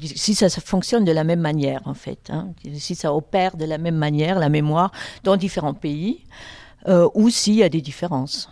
si 0.02 0.35
ça, 0.35 0.49
fonctionne 0.49 1.04
de 1.04 1.12
la 1.12 1.25
même 1.25 1.40
manière 1.40 1.83
en 1.85 1.94
fait, 1.94 2.30
hein, 2.30 2.49
si 2.78 2.94
ça 2.94 3.14
opère 3.14 3.56
de 3.56 3.64
la 3.64 3.78
même 3.78 3.97
manière 3.97 4.38
la 4.38 4.49
mémoire 4.49 4.90
dans 5.23 5.37
différents 5.37 5.75
pays 5.75 6.25
euh, 6.88 7.09
ou 7.14 7.30
s'il 7.30 7.54
y 7.54 7.62
a 7.62 7.68
des 7.68 7.83
différences. 7.83 8.49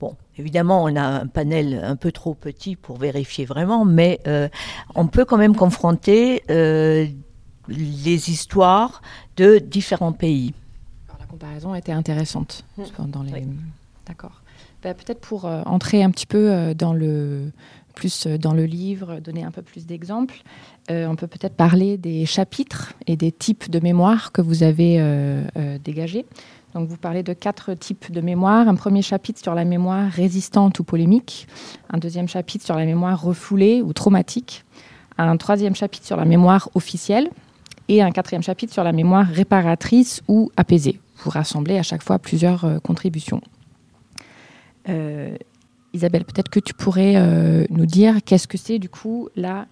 Bon, 0.00 0.16
évidemment, 0.36 0.84
on 0.84 0.94
a 0.96 1.02
un 1.02 1.26
panel 1.26 1.80
un 1.82 1.96
peu 1.96 2.12
trop 2.12 2.34
petit 2.34 2.76
pour 2.76 2.98
vérifier 2.98 3.44
vraiment, 3.44 3.84
mais 3.84 4.20
on 4.94 5.08
peut 5.08 5.24
quand 5.24 5.38
même 5.38 5.56
confronter 5.56 6.42
les 6.48 8.30
histoires 8.30 9.02
de 9.36 9.58
différents 9.58 10.12
pays 10.12 10.54
comparaison 11.28 11.74
était 11.74 11.92
intéressante. 11.92 12.64
Mm. 12.76 13.10
Dans 13.10 13.22
les... 13.22 13.46
D'accord. 14.06 14.42
Bah, 14.82 14.94
peut-être 14.94 15.20
pour 15.20 15.44
euh, 15.44 15.62
entrer 15.66 16.02
un 16.02 16.10
petit 16.10 16.26
peu 16.26 16.50
euh, 16.50 16.74
dans 16.74 16.92
le 16.92 17.52
plus 17.94 18.26
euh, 18.26 18.38
dans 18.38 18.54
le 18.54 18.64
livre, 18.64 19.20
donner 19.20 19.44
un 19.44 19.50
peu 19.50 19.62
plus 19.62 19.86
d'exemples, 19.86 20.42
on 20.90 21.16
peut 21.16 21.26
peut-être 21.26 21.54
parler 21.54 21.98
des 21.98 22.24
chapitres 22.24 22.94
et 23.06 23.16
des 23.16 23.30
types 23.30 23.70
de 23.70 23.78
mémoire 23.78 24.32
que 24.32 24.40
vous 24.40 24.62
avez 24.62 24.98
dégagés. 25.84 26.24
Donc 26.74 26.88
vous 26.88 26.96
parlez 26.96 27.22
de 27.22 27.32
quatre 27.32 27.74
types 27.74 28.12
de 28.12 28.20
mémoire. 28.20 28.68
Un 28.68 28.74
premier 28.74 29.02
chapitre 29.02 29.40
sur 29.40 29.54
la 29.54 29.64
mémoire 29.64 30.10
résistante 30.10 30.78
ou 30.78 30.84
polémique, 30.84 31.48
un 31.90 31.98
deuxième 31.98 32.28
chapitre 32.28 32.64
sur 32.64 32.76
la 32.76 32.84
mémoire 32.84 33.20
refoulée 33.20 33.82
ou 33.82 33.92
traumatique, 33.92 34.64
un 35.16 35.36
troisième 35.36 35.74
chapitre 35.74 36.06
sur 36.06 36.16
la 36.16 36.24
mémoire 36.24 36.68
officielle 36.74 37.30
et 37.88 38.02
un 38.02 38.10
quatrième 38.10 38.42
chapitre 38.42 38.72
sur 38.72 38.84
la 38.84 38.92
mémoire 38.92 39.26
réparatrice 39.26 40.22
ou 40.28 40.50
apaisée 40.56 41.00
vous 41.24 41.30
rassemblez 41.30 41.78
à 41.78 41.82
chaque 41.82 42.02
fois 42.02 42.18
plusieurs 42.18 42.64
euh, 42.64 42.78
contributions. 42.78 43.40
Euh, 44.88 45.36
Isabelle, 45.92 46.24
peut-être 46.24 46.48
que 46.48 46.60
tu 46.60 46.74
pourrais 46.74 47.14
euh, 47.16 47.64
nous 47.70 47.86
dire 47.86 48.18
qu'est-ce 48.24 48.48
que 48.48 48.58
c'est 48.58 48.78
du 48.78 48.88
coup 48.88 49.28
la, 49.36 49.66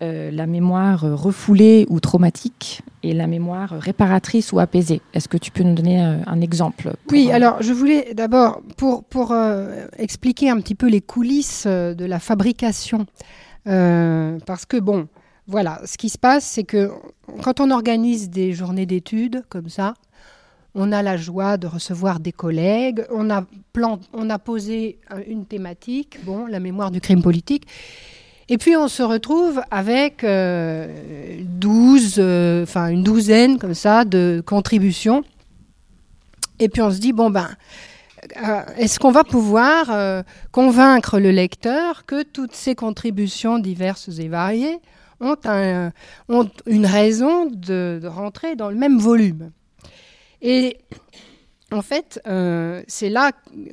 la 0.00 0.46
mémoire 0.46 1.00
refoulée 1.00 1.86
ou 1.88 1.98
traumatique 2.00 2.82
et 3.02 3.12
la 3.12 3.26
mémoire 3.26 3.70
réparatrice 3.70 4.52
ou 4.52 4.60
apaisée. 4.60 5.00
Est-ce 5.12 5.28
que 5.28 5.36
tu 5.36 5.50
peux 5.50 5.64
nous 5.64 5.74
donner 5.74 6.00
un 6.00 6.40
exemple 6.40 6.92
Oui, 7.10 7.30
alors 7.32 7.62
je 7.62 7.72
voulais 7.72 8.14
d'abord, 8.14 8.62
pour, 8.76 9.04
pour 9.04 9.34
expliquer 9.96 10.50
un 10.50 10.60
petit 10.60 10.74
peu 10.74 10.88
les 10.88 11.00
coulisses 11.00 11.66
de 11.66 12.04
la 12.04 12.20
fabrication, 12.20 13.06
parce 13.64 14.66
que 14.66 14.76
bon, 14.78 15.08
voilà, 15.48 15.80
ce 15.84 15.96
qui 15.96 16.10
se 16.10 16.18
passe, 16.18 16.44
c'est 16.44 16.64
que 16.64 16.90
quand 17.42 17.58
on 17.58 17.70
organise 17.70 18.28
des 18.28 18.52
journées 18.52 18.86
d'études 18.86 19.44
comme 19.48 19.68
ça, 19.68 19.94
on 20.74 20.92
a 20.92 21.02
la 21.02 21.16
joie 21.16 21.56
de 21.56 21.66
recevoir 21.66 22.20
des 22.20 22.32
collègues, 22.32 23.04
on 23.10 23.30
a, 23.30 23.44
on 24.12 24.30
a 24.30 24.38
posé 24.38 24.98
une 25.26 25.46
thématique, 25.46 26.18
bon, 26.24 26.46
la 26.46 26.60
mémoire 26.60 26.90
du 26.90 27.00
crime 27.00 27.22
politique, 27.22 27.66
et 28.48 28.58
puis 28.58 28.76
on 28.76 28.88
se 28.88 29.02
retrouve 29.02 29.62
avec 29.70 30.24
euh, 30.24 30.88
euh, 31.66 32.62
enfin 32.62 32.88
une 32.88 33.02
douzaine 33.02 33.58
comme 33.58 33.74
ça 33.74 34.04
de 34.04 34.42
contributions, 34.44 35.24
et 36.58 36.68
puis 36.68 36.82
on 36.82 36.90
se 36.90 36.98
dit, 36.98 37.12
bon 37.12 37.30
ben, 37.30 37.48
euh, 38.42 38.62
est-ce 38.76 38.98
qu'on 38.98 39.12
va 39.12 39.24
pouvoir 39.24 40.24
convaincre 40.50 41.18
le 41.18 41.30
lecteur 41.30 42.04
que 42.06 42.22
toutes 42.22 42.54
ces 42.54 42.74
contributions 42.74 43.58
diverses 43.58 44.08
et 44.18 44.28
variées 44.28 44.78
ont, 45.20 45.36
une 46.66 46.86
raison 46.86 47.46
de 47.46 48.00
rentrer 48.04 48.56
dans 48.56 48.70
le 48.70 48.76
même 48.76 48.98
volume? 48.98 49.50
Et 50.42 50.78
en 51.70 51.82
fait, 51.82 52.20
euh, 52.26 52.82
c'est 52.86 53.10
là 53.10 53.32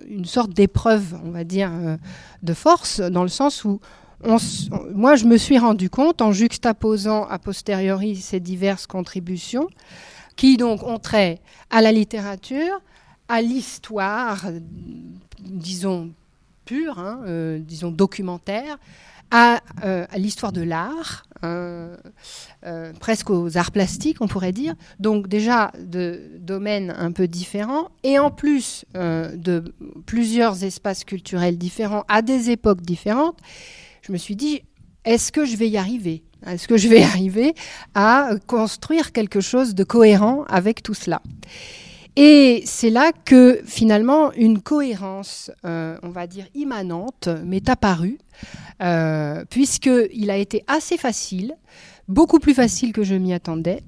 une 0.10 0.26
sorte 0.26 0.52
d'épreuve, 0.52 1.18
on 1.24 1.32
va 1.32 1.44
dire, 1.44 1.72
euh, 1.72 1.98
de 2.44 2.54
force, 2.54 3.00
dans 3.00 3.24
le 3.24 3.30
sens 3.30 3.64
où 3.64 3.80
moi, 4.24 5.16
je 5.16 5.26
me 5.26 5.38
suis 5.38 5.58
rendu 5.58 5.90
compte, 5.90 6.22
en 6.22 6.32
juxtaposant 6.32 7.26
a 7.26 7.40
posteriori 7.40 8.16
ces 8.16 8.40
diverses 8.40 8.88
contributions, 8.88 9.68
qui 10.36 10.58
donc 10.58 10.84
ont 10.84 11.00
trait 11.00 11.40
à 11.70 11.82
la 11.82 11.92
littérature, 11.92 12.82
à 13.28 13.42
l'histoire, 13.42 14.46
disons, 15.40 16.12
pure, 16.66 17.00
hein, 17.00 17.22
euh, 17.26 17.60
disons, 17.60 17.92
documentaire, 17.92 18.78
à, 19.32 19.60
à 19.82 20.18
l'histoire 20.18 20.52
de 20.52 20.62
l'art, 20.62 21.26
euh, 21.46 21.96
euh, 22.66 22.94
presque 23.00 23.30
aux 23.30 23.58
arts 23.58 23.72
plastiques, 23.72 24.18
on 24.22 24.28
pourrait 24.28 24.52
dire. 24.52 24.74
Donc 25.00 25.28
déjà 25.28 25.72
de 25.80 26.32
domaines 26.40 26.96
un 26.98 27.12
peu 27.12 27.28
différents 27.28 27.90
et 28.04 28.18
en 28.18 28.32
plus 28.32 28.86
euh, 28.96 29.36
de 29.36 29.76
plusieurs 30.06 30.64
espaces 30.64 31.04
culturels 31.04 31.58
différents 31.58 32.04
à 32.08 32.22
des 32.22 32.50
époques 32.50 32.82
différentes, 32.82 33.38
je 34.06 34.12
me 34.12 34.18
suis 34.18 34.36
dit, 34.36 34.62
est-ce 35.04 35.32
que 35.32 35.46
je 35.46 35.58
vais 35.58 35.68
y 35.68 35.78
arriver? 35.78 36.24
Est-ce 36.46 36.68
que 36.68 36.78
je 36.78 36.88
vais 36.88 37.02
arriver 37.14 37.56
à 37.96 38.30
construire 38.46 39.12
quelque 39.12 39.42
chose 39.42 39.74
de 39.74 39.84
cohérent 39.84 40.44
avec 40.48 40.84
tout 40.84 40.94
cela? 40.94 41.22
Et 42.16 42.62
c'est 42.66 42.92
là 42.92 43.12
que 43.26 43.62
finalement 43.66 44.32
une 44.34 44.62
cohérence, 44.62 45.52
euh, 45.66 45.98
on 46.04 46.10
va 46.10 46.28
dire 46.28 46.46
immanente, 46.54 47.30
m'est 47.44 47.68
apparue, 47.68 48.20
euh, 48.84 49.44
puisqu'il 49.50 50.30
a 50.30 50.38
été 50.38 50.64
assez 50.68 50.98
facile, 50.98 51.56
beaucoup 52.08 52.40
plus 52.40 52.54
facile 52.54 52.94
que 52.94 53.04
je 53.04 53.16
m'y 53.16 53.34
attendais, 53.34 53.82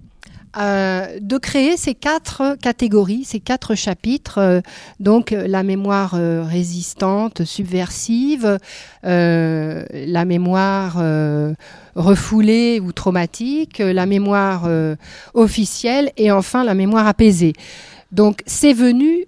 euh, 0.57 1.19
de 1.19 1.37
créer 1.37 1.77
ces 1.77 1.95
quatre 1.95 2.55
catégories, 2.61 3.23
ces 3.25 3.39
quatre 3.39 3.75
chapitres, 3.75 4.61
donc 4.99 5.31
la 5.31 5.63
mémoire 5.63 6.13
résistante, 6.13 7.43
subversive, 7.43 8.57
la 9.03 10.25
mémoire 10.25 11.03
refoulée 11.95 12.79
ou 12.79 12.91
traumatique, 12.91 13.79
la 13.79 14.05
mémoire 14.05 14.69
officielle 15.33 16.11
et 16.17 16.31
enfin 16.31 16.63
la 16.63 16.73
mémoire 16.73 17.07
apaisée. 17.07 17.53
Donc 18.11 18.41
c'est 18.45 18.73
venu 18.73 19.25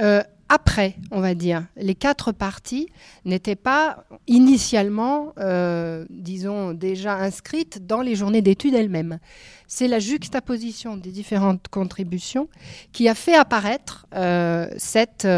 euh, 0.00 0.22
après, 0.48 0.96
on 1.10 1.20
va 1.20 1.34
dire. 1.34 1.66
Les 1.76 1.94
quatre 1.94 2.32
parties 2.32 2.88
n'étaient 3.24 3.56
pas 3.56 4.04
initialement, 4.26 5.34
euh, 5.38 6.06
disons, 6.10 6.72
déjà 6.72 7.16
inscrites 7.16 7.86
dans 7.86 8.00
les 8.00 8.14
journées 8.14 8.42
d'études 8.42 8.74
elles-mêmes. 8.74 9.18
C'est 9.66 9.88
la 9.88 9.98
juxtaposition 9.98 10.96
des 10.96 11.10
différentes 11.10 11.68
contributions 11.68 12.48
qui 12.92 13.08
a 13.08 13.14
fait 13.14 13.34
apparaître 13.34 14.06
euh, 14.14 14.68
cette, 14.78 15.28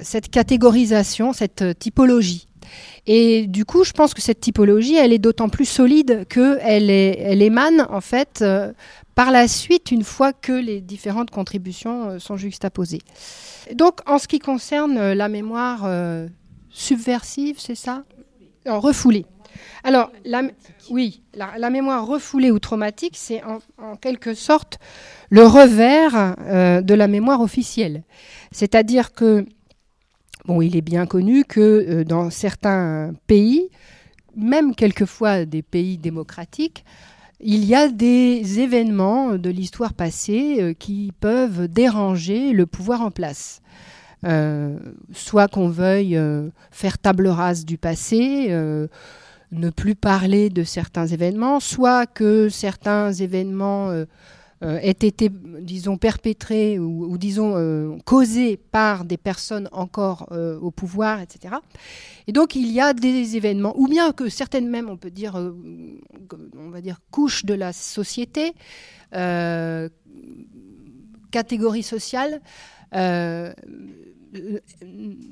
cette 0.00 0.30
catégorisation, 0.30 1.32
cette 1.32 1.78
typologie. 1.78 2.46
Et 3.06 3.46
du 3.46 3.64
coup, 3.64 3.84
je 3.84 3.92
pense 3.92 4.14
que 4.14 4.22
cette 4.22 4.40
typologie, 4.40 4.96
elle 4.96 5.12
est 5.12 5.18
d'autant 5.18 5.48
plus 5.48 5.64
solide 5.64 6.26
qu'elle 6.28 6.90
elle 6.90 7.42
émane 7.42 7.86
en 7.90 8.00
fait 8.00 8.44
par 9.14 9.30
la 9.30 9.48
suite, 9.48 9.90
une 9.90 10.04
fois 10.04 10.32
que 10.32 10.52
les 10.52 10.80
différentes 10.80 11.30
contributions 11.30 12.08
euh, 12.08 12.18
sont 12.18 12.36
juxtaposées. 12.36 13.02
Donc, 13.74 14.00
en 14.06 14.18
ce 14.18 14.26
qui 14.26 14.38
concerne 14.38 14.96
euh, 14.96 15.14
la 15.14 15.28
mémoire 15.28 15.82
euh, 15.84 16.28
subversive, 16.70 17.56
c'est 17.58 17.74
ça? 17.74 18.04
Refoulée. 18.64 19.26
Alors, 19.84 20.12
oui, 20.90 21.22
la, 21.34 21.70
mémoire 21.70 22.06
refoulée 22.06 22.50
ou 22.50 22.58
traumatique, 22.58 23.14
c'est 23.16 23.42
en, 23.42 23.96
quelque 23.96 24.34
sorte 24.34 24.78
le 25.30 25.46
revers 25.46 26.36
euh, 26.40 26.80
de 26.80 26.94
la 26.94 27.08
mémoire 27.08 27.40
officielle. 27.40 28.04
C'est-à-dire 28.52 29.12
que, 29.12 29.44
bon, 30.46 30.62
il 30.62 30.76
est 30.76 30.82
bien 30.82 31.06
connu 31.06 31.44
que 31.44 31.60
euh, 31.60 32.04
dans 32.04 32.30
certains 32.30 33.12
pays, 33.26 33.68
même 34.36 34.74
quelquefois 34.74 35.44
des 35.44 35.62
pays 35.62 35.98
démocratiques, 35.98 36.84
il 37.40 37.64
y 37.64 37.74
a 37.74 37.88
des 37.88 38.60
événements 38.60 39.36
de 39.36 39.50
l'histoire 39.50 39.94
passée 39.94 40.58
euh, 40.60 40.74
qui 40.74 41.12
peuvent 41.20 41.68
déranger 41.68 42.52
le 42.52 42.66
pouvoir 42.66 43.02
en 43.02 43.10
place. 43.10 43.60
Euh, 44.24 44.78
soit 45.12 45.48
qu'on 45.48 45.68
veuille 45.68 46.16
faire 46.70 46.98
table 46.98 47.26
rase 47.26 47.64
du 47.64 47.76
passé, 47.76 48.50
ne 49.50 49.70
plus 49.70 49.96
parler 49.96 50.48
de 50.48 50.62
certains 50.62 51.08
événements, 51.08 51.58
soit 51.58 52.06
que 52.06 52.48
certains 52.48 53.12
événements 53.12 53.90
aient 54.62 54.90
été, 54.90 55.30
disons, 55.60 55.96
perpétrés 55.96 56.78
ou, 56.78 57.18
disons, 57.18 57.54
euh, 57.56 57.96
causés 58.04 58.56
par 58.56 59.04
des 59.04 59.16
personnes 59.16 59.68
encore 59.72 60.28
euh, 60.32 60.58
au 60.60 60.70
pouvoir, 60.70 61.20
etc. 61.20 61.56
Et 62.26 62.32
donc, 62.32 62.54
il 62.54 62.70
y 62.70 62.80
a 62.80 62.92
des 62.92 63.36
événements, 63.36 63.74
ou 63.76 63.88
bien 63.88 64.12
que 64.12 64.28
certaines 64.28 64.68
même, 64.68 64.88
on 64.88 64.96
peut 64.96 65.10
dire, 65.10 65.34
on 65.36 66.70
va 66.70 66.80
dire, 66.80 67.00
couches 67.10 67.44
de 67.44 67.54
la 67.54 67.72
société, 67.72 68.52
catégorie 71.30 71.82
sociale, 71.82 72.40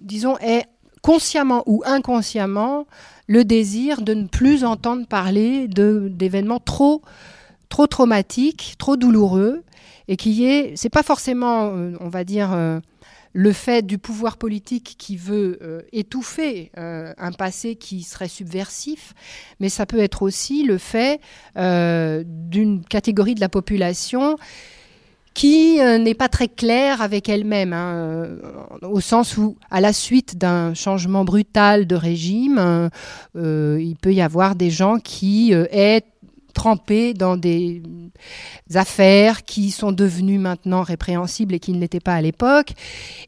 disons, 0.02 0.36
est 0.38 0.64
consciemment 1.02 1.62
ou 1.66 1.82
inconsciemment 1.86 2.86
le 3.26 3.44
désir 3.44 4.02
de 4.02 4.14
ne 4.14 4.26
plus 4.26 4.64
entendre 4.64 5.06
parler 5.06 5.68
d'événements 5.68 6.58
trop 6.58 7.02
trop 7.70 7.86
traumatique, 7.86 8.74
trop 8.76 8.98
douloureux, 8.98 9.62
et 10.08 10.16
qui 10.16 10.44
est, 10.44 10.76
c'est 10.76 10.90
pas 10.90 11.04
forcément, 11.04 11.70
euh, 11.72 11.92
on 12.00 12.08
va 12.08 12.24
dire, 12.24 12.52
euh, 12.52 12.80
le 13.32 13.52
fait 13.52 13.86
du 13.86 13.96
pouvoir 13.96 14.36
politique 14.36 14.96
qui 14.98 15.16
veut 15.16 15.56
euh, 15.62 15.82
étouffer 15.92 16.72
un 16.74 17.30
passé 17.30 17.76
qui 17.76 18.02
serait 18.02 18.26
subversif, 18.26 19.14
mais 19.60 19.68
ça 19.68 19.86
peut 19.86 20.00
être 20.00 20.22
aussi 20.22 20.64
le 20.64 20.78
fait 20.78 21.20
d'une 21.54 22.84
catégorie 22.84 23.36
de 23.36 23.40
la 23.40 23.48
population 23.48 24.36
qui 25.32 25.76
n'est 25.78 26.14
pas 26.14 26.28
très 26.28 26.48
claire 26.48 27.02
avec 27.02 27.28
elle-même, 27.28 27.72
hein, 27.72 28.30
au 28.82 29.00
sens 29.00 29.36
où, 29.36 29.56
à 29.70 29.80
la 29.80 29.92
suite 29.92 30.36
d'un 30.36 30.74
changement 30.74 31.24
brutal 31.24 31.86
de 31.86 31.94
régime, 31.94 32.90
il 33.36 33.94
peut 34.02 34.12
y 34.12 34.22
avoir 34.22 34.56
des 34.56 34.70
gens 34.70 34.98
qui 34.98 35.52
aient 35.52 36.02
trempés 36.50 37.14
dans 37.14 37.36
des 37.36 37.82
affaires 38.74 39.44
qui 39.44 39.70
sont 39.70 39.92
devenues 39.92 40.38
maintenant 40.38 40.82
répréhensibles 40.82 41.54
et 41.54 41.60
qui 41.60 41.72
ne 41.72 41.80
l'étaient 41.80 42.00
pas 42.00 42.14
à 42.14 42.20
l'époque. 42.20 42.72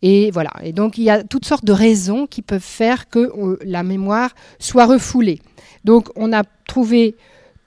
Et 0.02 0.30
voilà. 0.30 0.50
Et 0.62 0.72
donc 0.72 0.98
il 0.98 1.04
y 1.04 1.10
a 1.10 1.22
toutes 1.24 1.44
sortes 1.44 1.64
de 1.64 1.72
raisons 1.72 2.26
qui 2.26 2.42
peuvent 2.42 2.60
faire 2.60 3.08
que 3.08 3.18
euh, 3.18 3.58
la 3.64 3.82
mémoire 3.82 4.30
soit 4.58 4.86
refoulée. 4.86 5.40
Donc 5.84 6.08
on 6.16 6.32
a 6.32 6.44
trouvé 6.66 7.16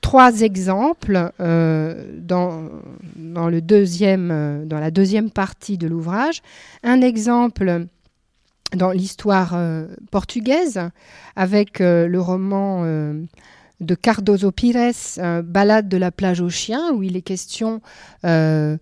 trois 0.02 0.42
exemples 0.42 1.32
euh, 1.40 2.06
dans, 2.20 2.70
dans, 3.16 3.50
le 3.50 3.62
deuxième, 3.62 4.30
euh, 4.32 4.66
dans 4.66 4.80
la 4.80 4.92
deuxième 4.92 5.32
partie 5.32 5.78
de 5.78 5.88
l'ouvrage. 5.88 6.42
Un 6.84 7.02
exemple 7.02 7.88
dans 8.76 8.92
l'histoire 8.92 9.58
portugaise 10.12 10.82
avec 11.36 11.80
le 11.80 12.18
roman 12.18 12.84
de 13.82 13.96
Cardozo 13.96 14.51
Pires, 14.51 14.94
Balade 15.44 15.89
de 15.89 15.98
la 15.98 16.12
plage 16.12 16.41
aux 16.41 16.50
chiens, 16.50 16.91
où 16.94 17.03
il 17.03 17.15
est 17.15 17.22
question 17.22 17.82
euh, 18.25 18.77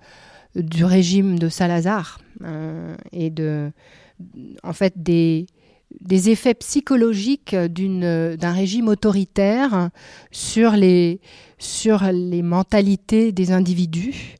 du 0.55 0.85
régime 0.85 1.39
de 1.39 1.49
Salazar 1.49 2.19
euh, 2.43 2.95
et 3.11 3.29
de, 3.29 3.71
en 4.63 4.73
fait, 4.73 4.93
des, 4.95 5.47
effets 6.09 6.53
psychologiques 6.53 7.55
d'un 7.55 8.51
régime 8.51 8.87
autoritaire 8.87 9.89
sur 10.31 10.71
les, 10.71 11.19
sur 11.57 12.03
les 12.11 12.41
mentalités 12.41 13.31
des 13.31 13.51
individus. 13.51 14.35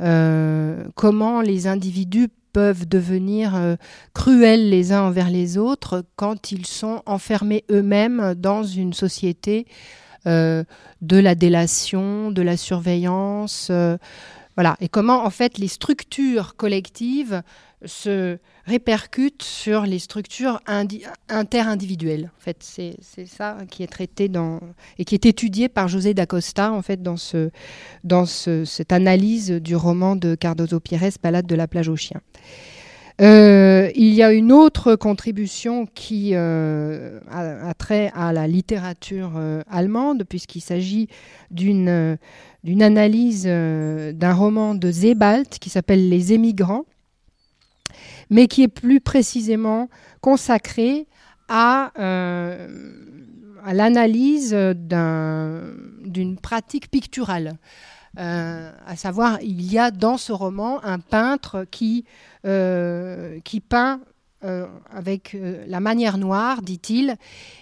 Euh, 0.00 0.84
comment 0.96 1.40
les 1.40 1.66
individus 1.66 2.28
peuvent 2.54 2.88
devenir 2.88 3.76
cruels 4.14 4.70
les 4.70 4.92
uns 4.92 5.02
envers 5.02 5.28
les 5.28 5.58
autres 5.58 6.04
quand 6.16 6.52
ils 6.52 6.66
sont 6.66 7.02
enfermés 7.04 7.64
eux-mêmes 7.70 8.34
dans 8.34 8.62
une 8.62 8.94
société 8.94 9.66
euh, 10.26 10.64
de 11.02 11.18
la 11.18 11.34
délation, 11.34 12.30
de 12.30 12.40
la 12.40 12.56
surveillance. 12.56 13.68
Euh, 13.70 13.98
voilà. 14.56 14.76
Et 14.80 14.88
comment, 14.88 15.24
en 15.24 15.30
fait, 15.30 15.58
les 15.58 15.68
structures 15.68 16.56
collectives 16.56 17.42
se 17.84 18.38
répercutent 18.64 19.42
sur 19.42 19.82
les 19.82 19.98
structures 19.98 20.60
interindividuelles. 21.28 22.30
En 22.38 22.40
fait, 22.40 22.56
c'est 22.60 23.26
ça 23.26 23.58
qui 23.70 23.82
est 23.82 23.88
traité 23.88 24.28
dans 24.28 24.60
et 24.98 25.04
qui 25.04 25.14
est 25.14 25.26
étudié 25.26 25.68
par 25.68 25.88
José 25.88 26.14
d'Acosta 26.14 26.72
en 26.72 26.80
fait 26.80 27.02
dans 27.02 27.18
ce 27.18 27.50
dans 28.04 28.24
cette 28.24 28.92
analyse 28.92 29.50
du 29.50 29.76
roman 29.76 30.16
de 30.16 30.34
Cardozo 30.34 30.80
Pires, 30.80 31.02
Balade 31.22 31.46
de 31.46 31.54
la 31.54 31.68
plage 31.68 31.90
aux 31.90 31.96
chiens. 31.96 32.22
Euh, 33.20 33.90
il 33.94 34.12
y 34.12 34.24
a 34.24 34.32
une 34.32 34.50
autre 34.50 34.96
contribution 34.96 35.86
qui 35.94 36.30
euh, 36.34 37.20
a, 37.30 37.72
trait 37.74 38.10
à 38.14 38.32
la 38.32 38.48
littérature 38.48 39.34
euh, 39.36 39.62
allemande, 39.70 40.24
puisqu'il 40.28 40.60
s'agit 40.60 41.08
d'une 41.50 42.18
d'une 42.64 42.82
analyse 42.82 43.44
d'un 43.44 44.32
roman 44.32 44.74
de 44.74 44.90
Sebald 44.90 45.48
qui 45.48 45.70
s'appelle 45.70 46.08
Les 46.08 46.32
émigrants, 46.32 46.86
mais 48.30 48.48
qui 48.48 48.62
est 48.62 48.68
plus 48.68 49.00
précisément 49.00 49.88
consacré 50.20 51.06
à, 51.48 51.92
à 51.96 53.74
l'analyse 53.74 54.52
d'une 54.52 56.38
pratique 56.40 56.90
picturale. 56.90 57.58
à 58.16 58.96
savoir, 58.96 59.38
il 59.42 59.62
y 59.70 59.78
a 59.78 59.90
dans 59.90 60.16
ce 60.16 60.32
roman 60.32 60.82
un 60.84 60.98
peintre 60.98 61.66
euh, 62.46 63.40
qui 63.44 63.60
peint 63.60 64.00
euh, 64.44 64.66
avec 64.90 65.34
euh, 65.34 65.64
la 65.66 65.80
manière 65.80 66.18
noire, 66.18 66.62
dit-il, 66.62 67.16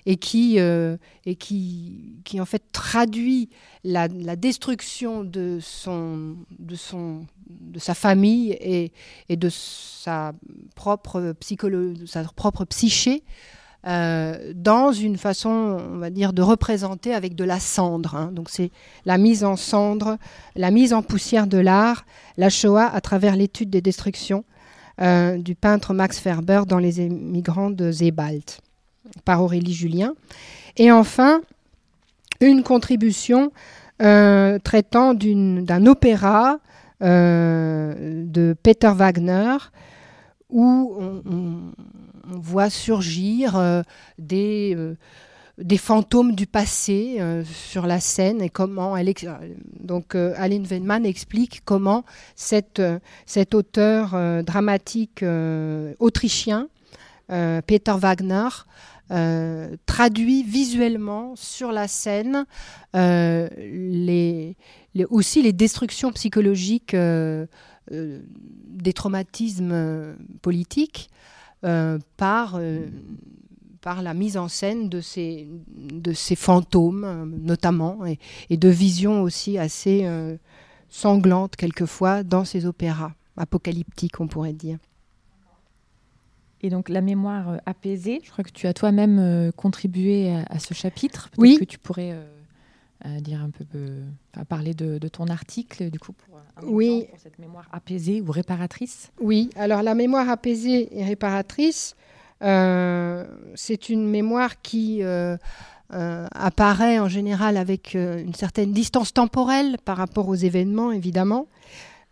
et 0.05 0.17
qui, 0.17 0.59
et 0.59 1.37
qui, 1.37 2.21
qui 2.25 2.41
en 2.41 2.45
fait 2.45 2.63
traduit 2.73 3.49
la, 3.85 4.09
destruction 4.09 5.25
de, 5.25 5.59
son, 5.61 6.37
de, 6.59 6.75
son, 6.75 7.27
de 7.49 7.79
sa 7.79 7.95
famille 7.95 8.53
et, 8.53 8.93
et 9.29 9.37
de 9.37 9.49
sa 9.49 10.33
propre, 10.75 11.35
psycholo 11.41 11.95
sa 12.07 12.25
propre 12.25 12.65
psyché 12.65 13.23
dans 13.85 14.93
une 14.93 15.17
façon, 15.17 15.51
on 15.51 15.99
va 15.99 16.11
dire, 16.11 16.33
de 16.33 16.43
représenter 16.43 17.15
avec 17.15 17.35
de 17.35 17.43
la 17.43 17.59
cendre. 17.59 18.15
Hein. 18.15 18.31
Donc 18.33 18.49
c'est 18.49 18.71
la 19.05 19.19
mise 19.19 19.43
en 19.43 19.57
cendre, 19.57 20.19
la 20.55 20.71
mise 20.71 20.93
en 20.93 21.03
poussière 21.03 21.49
de 21.49 21.59
l'art, 21.59 22.05
la 22.37 22.49
Shoah 22.49 22.87
à 22.87 23.01
travers 23.01 23.35
l'étude 23.35 23.71
des 23.71 23.81
destructions, 23.81 24.45
euh, 25.01 25.39
du 25.39 25.55
peintre 25.55 25.95
Max 25.95 26.19
Ferber 26.19 26.63
dans 26.67 26.79
Les 26.79 27.01
émigrants 27.01 27.71
de 27.71 27.91
Zebald 27.91 28.45
par 29.25 29.43
Aurélie 29.43 29.73
Julien. 29.73 30.15
Et 30.77 30.93
enfin, 30.93 31.41
une 32.41 32.63
contribution 32.63 33.53
euh, 34.01 34.59
traitant 34.59 35.15
d'un 35.15 35.87
opéra 35.87 36.59
euh, 37.03 38.25
de 38.27 38.55
Peter 38.63 38.93
Wagner 38.95 39.57
où 40.51 40.95
on 40.99 41.73
voit 42.39 42.69
surgir 42.69 43.83
des 44.19 44.77
des 45.59 45.77
fantômes 45.77 46.35
du 46.35 46.47
passé 46.47 47.17
euh, 47.21 47.45
sur 47.45 47.87
la 47.87 48.01
scène 48.01 48.41
et 48.41 48.49
comment 48.49 48.97
elle 48.97 49.13
donc 49.81 50.15
euh, 50.15 50.33
Aline 50.37 50.65
Venman 50.65 51.05
explique 51.05 51.63
comment 51.65 52.05
euh, 52.53 52.99
cet 53.27 53.55
auteur 53.55 54.43
dramatique 54.45 55.25
autrichien 55.99 56.69
Peter 57.29 57.95
Wagner 57.97 58.49
traduit 59.87 60.43
visuellement 60.43 61.35
sur 61.37 61.73
la 61.73 61.89
scène 61.89 62.45
les, 62.95 64.57
aussi 65.11 65.43
les 65.43 65.53
destructions 65.53 66.13
psychologiques 66.13 66.95
des 67.91 68.93
traumatismes 68.93 70.17
politiques 70.43 71.11
par 72.17 72.59
par 73.83 74.01
la 74.01 74.15
mise 74.15 74.39
en 74.39 74.49
scène 74.49 74.89
de 74.89 75.01
ces, 75.01 75.49
de 75.67 76.13
ces 76.13 76.37
fantômes, 76.37 77.05
euh, 77.05 77.27
notamment, 77.27 78.07
et, 78.07 78.57
de 78.57 78.69
visions 78.69 79.23
aussi 79.23 79.59
assez 79.59 80.03
euh, 80.05 80.37
sanglantes, 80.89 81.57
quelquefois, 81.57 82.23
dans 82.23 82.45
ces 82.45 82.65
opéras 82.65 83.13
apocalyptiques, 83.37 84.21
on 84.21 84.29
pourrait 84.29 84.53
dire. 84.53 84.79
Et 86.63 86.71
donc 86.71 86.89
la 86.89 87.01
mémoire 87.01 87.61
apaisée, 87.67 88.21
je 88.23 88.31
crois 88.31 88.45
que 88.45 88.53
tu 88.53 88.69
as 88.69 88.73
toi-même 88.73 89.51
contribué 89.57 90.33
à, 90.49 90.61
ce 90.61 90.75
chapitre. 90.75 91.29
Oui. 91.37 91.57
que 91.59 91.65
tu 91.65 91.77
pourrais 91.77 92.17
dire 93.19 93.43
un 93.43 93.51
peu, 93.51 93.65
parler 94.45 94.73
de, 94.73 95.09
ton 95.09 95.27
article, 95.27 95.91
du 95.91 95.99
coup, 95.99 96.13
pour, 96.13 96.39
oui. 96.63 97.09
pour 97.11 97.19
cette 97.19 97.41
mémoire 97.41 97.69
apaisée 97.73 98.21
ou 98.21 98.31
réparatrice. 98.31 99.11
Oui, 99.21 99.51
alors 99.57 99.83
la 99.83 99.97
mémoire 99.97 100.29
apaisée 100.29 100.97
et 100.97 101.05
réparatrice, 101.05 101.97
c'est 102.43 103.89
une 103.89 104.09
mémoire 104.09 104.61
qui 104.63 105.03
euh, 105.95 106.27
apparaît 106.35 106.99
en 106.99 107.09
général 107.09 107.59
avec 107.59 107.97
euh, 107.97 108.23
une 108.23 108.33
certaine 108.33 108.73
distance 108.73 109.13
temporelle 109.13 109.77
par 109.85 109.99
rapport 109.99 110.27
aux 110.27 110.35
événements, 110.35 110.91
évidemment, 110.91 111.49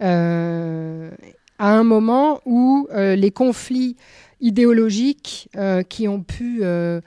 euh, 0.02 1.10
à 1.58 1.72
un 1.72 1.82
moment 1.82 2.42
où 2.44 2.88
les 2.92 3.30
conflits 3.30 3.96
idéologiques 4.40 5.48
qui 5.88 6.08
ont 6.08 6.22
pu 6.22 6.60
euh, 6.62 7.00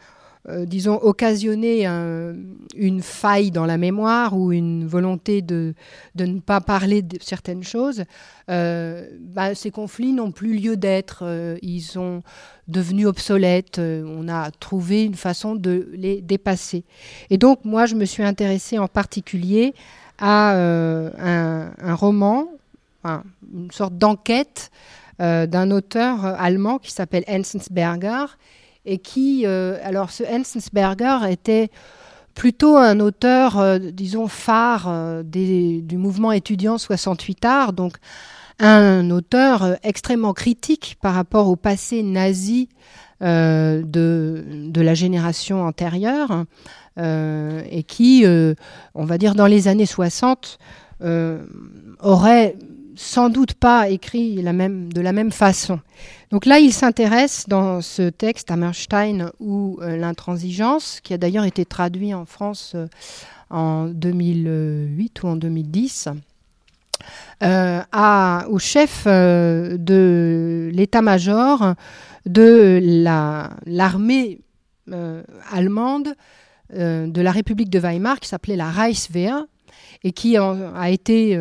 disons, 0.50 1.00
occasionner 1.02 1.86
une 2.76 3.02
faille 3.02 3.52
dans 3.52 3.66
la 3.66 3.78
mémoire 3.78 4.38
ou 4.38 4.52
une 4.52 4.86
volonté 4.86 5.42
de, 5.42 5.74
de 6.16 6.26
ne 6.26 6.40
pas 6.40 6.60
parler 6.60 7.02
de 7.02 7.18
certaines 7.22 7.64
choses, 7.64 8.04
euh, 8.50 9.08
bah, 9.20 9.56
ces 9.56 9.72
conflits 9.72 10.12
n'ont 10.14 10.32
plus 10.32 10.54
lieu 10.58 10.76
d'être. 10.76 11.24
Euh, 11.24 11.58
ils 11.62 11.82
sont 11.82 12.24
devenus 12.68 13.08
obsolètes. 13.08 13.80
on 13.80 14.28
a 14.28 14.52
trouvé 14.52 15.04
une 15.04 15.16
façon 15.16 15.56
de 15.56 15.90
les 15.94 16.22
dépasser. 16.22 16.84
Et 17.30 17.38
donc, 17.38 17.66
moi, 17.66 17.86
je 17.86 17.96
me 17.96 18.06
suis 18.06 18.24
intéressée 18.24 18.78
en 18.78 18.88
particulier 18.88 19.74
à 20.20 20.56
un, 20.56 21.96
roman, 21.96 22.48
une 23.04 23.72
sorte 23.72 23.98
d'enquête 23.98 24.72
d'un 25.20 25.72
auteur 25.72 26.24
allemand 26.24 26.80
qui 26.80 26.92
s'appelle 26.92 27.26
Enzensberger 27.28 28.26
et 28.86 28.98
qui, 28.98 29.44
euh, 29.46 29.78
alors 29.84 30.12
ce 30.12 30.24
Enzensberger 30.24 31.20
était 31.30 31.70
plutôt 32.34 32.78
un 32.78 33.00
auteur, 33.00 33.60
euh, 33.60 33.80
disons, 33.80 34.28
phare 34.28 34.86
euh, 34.88 35.24
du 35.24 35.98
mouvement 35.98 36.32
étudiant 36.32 36.78
68 36.78 37.46
art, 37.46 37.74
donc 37.74 37.98
un 38.60 39.10
auteur 39.10 39.78
extrêmement 39.84 40.34
critique 40.34 40.98
par 41.02 41.14
rapport 41.14 41.48
au 41.48 41.56
passé 41.56 42.04
nazi 42.04 42.70
de, 43.22 43.84
de, 43.86 44.82
la 44.82 44.94
génération 44.94 45.64
antérieure, 45.66 46.46
et 46.98 47.84
qui, 47.88 48.26
on 48.94 49.06
va 49.06 49.18
dire, 49.18 49.34
dans 49.34 49.48
les 49.48 49.68
années 49.68 49.88
60, 49.88 50.60
aurait 52.00 52.56
sans 52.96 53.30
doute 53.30 53.54
pas 53.54 53.90
écrit 53.90 54.36
de 54.36 55.02
la 55.02 55.14
même 55.14 55.32
façon. 55.32 55.80
Donc 56.34 56.48
là, 56.48 56.58
il 56.58 56.74
s'intéresse 56.74 57.46
dans 57.48 57.82
ce 57.82 58.10
texte, 58.10 58.50
Hammerstein 58.50 59.30
ou 59.40 59.78
euh, 59.84 59.98
l'intransigeance, 59.98 61.00
qui 61.02 61.14
a 61.14 61.20
d'ailleurs 61.20 61.46
été 61.46 61.64
traduit 61.64 62.12
en 62.16 62.26
France 62.26 62.72
euh, 62.74 62.88
en 63.52 63.86
2008 63.86 65.22
ou 65.22 65.28
en 65.28 65.36
2010, 65.36 66.10
euh, 67.44 67.82
à, 67.92 68.46
au 68.50 68.58
chef 68.58 69.06
de 69.06 70.72
l'état-major 70.74 71.76
de 72.26 72.80
l'armée 73.68 74.42
allemande 75.52 76.16
de 76.74 77.22
la 77.22 77.32
République 77.32 77.70
de 77.70 77.78
Weimar, 77.78 78.20
qui 78.20 78.30
s'appelait 78.30 78.56
la 78.56 78.72
Reichswehr, 78.72 79.46
et 80.04 80.14
qui 80.14 80.36
a 80.36 80.90
été 80.90 81.38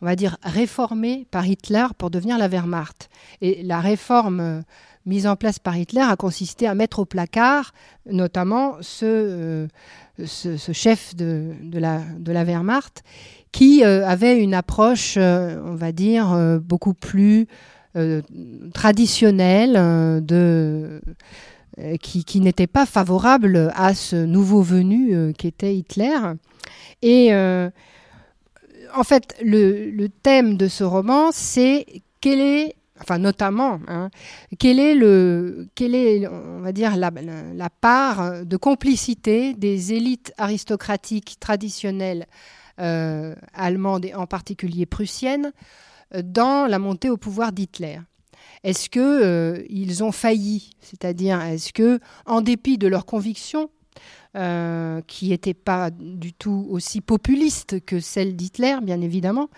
on 0.00 0.06
va 0.06 0.16
dire, 0.16 0.36
réformée 0.42 1.26
par 1.30 1.46
Hitler 1.46 1.86
pour 1.96 2.10
devenir 2.10 2.38
la 2.38 2.48
Wehrmacht. 2.48 3.08
Et 3.40 3.62
la 3.62 3.80
réforme 3.80 4.40
euh, 4.40 4.60
mise 5.06 5.26
en 5.26 5.36
place 5.36 5.58
par 5.58 5.76
Hitler 5.76 6.02
a 6.02 6.16
consisté 6.16 6.66
à 6.66 6.74
mettre 6.74 7.00
au 7.00 7.04
placard 7.04 7.72
notamment 8.06 8.76
ce, 8.80 9.04
euh, 9.04 9.66
ce, 10.24 10.72
chef 10.72 11.16
de, 11.16 11.52
de, 11.62 11.78
la, 11.78 12.44
Wehrmacht 12.44 13.02
qui 13.50 13.84
euh, 13.84 14.06
avait 14.06 14.40
une 14.40 14.54
approche, 14.54 15.16
on 15.16 15.74
va 15.74 15.92
dire, 15.92 16.60
beaucoup 16.62 16.94
plus 16.94 17.46
traditionnelle 18.72 19.72
de 20.24 21.00
qui, 22.00 22.24
qui 22.24 22.40
n'était 22.40 22.68
pas 22.68 22.86
favorable 22.86 23.72
à 23.74 23.94
ce 23.94 24.14
nouveau 24.14 24.62
venu 24.62 25.32
qu'était 25.34 25.74
Hitler. 25.74 26.16
Et 27.02 27.32
en 28.94 29.04
fait, 29.04 29.36
le, 29.42 30.06
thème 30.22 30.56
de 30.56 30.68
ce 30.68 30.84
roman, 30.84 31.30
c'est 31.32 31.86
quel 32.20 32.40
est, 32.40 32.76
enfin 33.00 33.18
notamment, 33.18 33.80
hein, 33.88 34.10
quel 34.58 34.78
est 34.78 34.94
le, 34.94 35.68
quelle 35.74 35.94
est, 35.94 36.26
on 36.26 36.60
va 36.60 36.72
dire, 36.72 36.96
la, 36.96 37.70
part 37.80 38.44
de 38.44 38.56
complicité 38.56 39.54
des 39.54 39.92
élites 39.92 40.32
aristocratiques 40.38 41.36
traditionnelles 41.40 42.26
euh, 42.80 43.34
allemandes 43.54 44.04
et 44.04 44.14
en 44.14 44.26
particulier 44.26 44.86
prussiennes 44.86 45.52
dans 46.22 46.66
la 46.66 46.78
montée 46.78 47.10
au 47.10 47.16
pouvoir 47.16 47.52
d'Hitler. 47.52 47.98
Est-ce 48.64 48.88
que 48.88 49.00
euh, 49.00 49.62
ils 49.68 50.02
ont 50.02 50.12
failli, 50.12 50.70
c'est-à-dire 50.80 51.40
est-ce 51.42 51.72
que, 51.72 52.00
en 52.26 52.40
dépit 52.40 52.78
de 52.78 52.88
leurs 52.88 53.06
convictions, 53.06 53.70
euh, 54.36 55.00
qui 55.06 55.30
n'était 55.30 55.54
pas 55.54 55.90
du 55.90 56.32
tout 56.32 56.66
aussi 56.70 57.00
populiste 57.00 57.84
que 57.84 57.98
celle 58.00 58.36
d'Hitler, 58.36 58.76
bien 58.82 59.00
évidemment. 59.00 59.48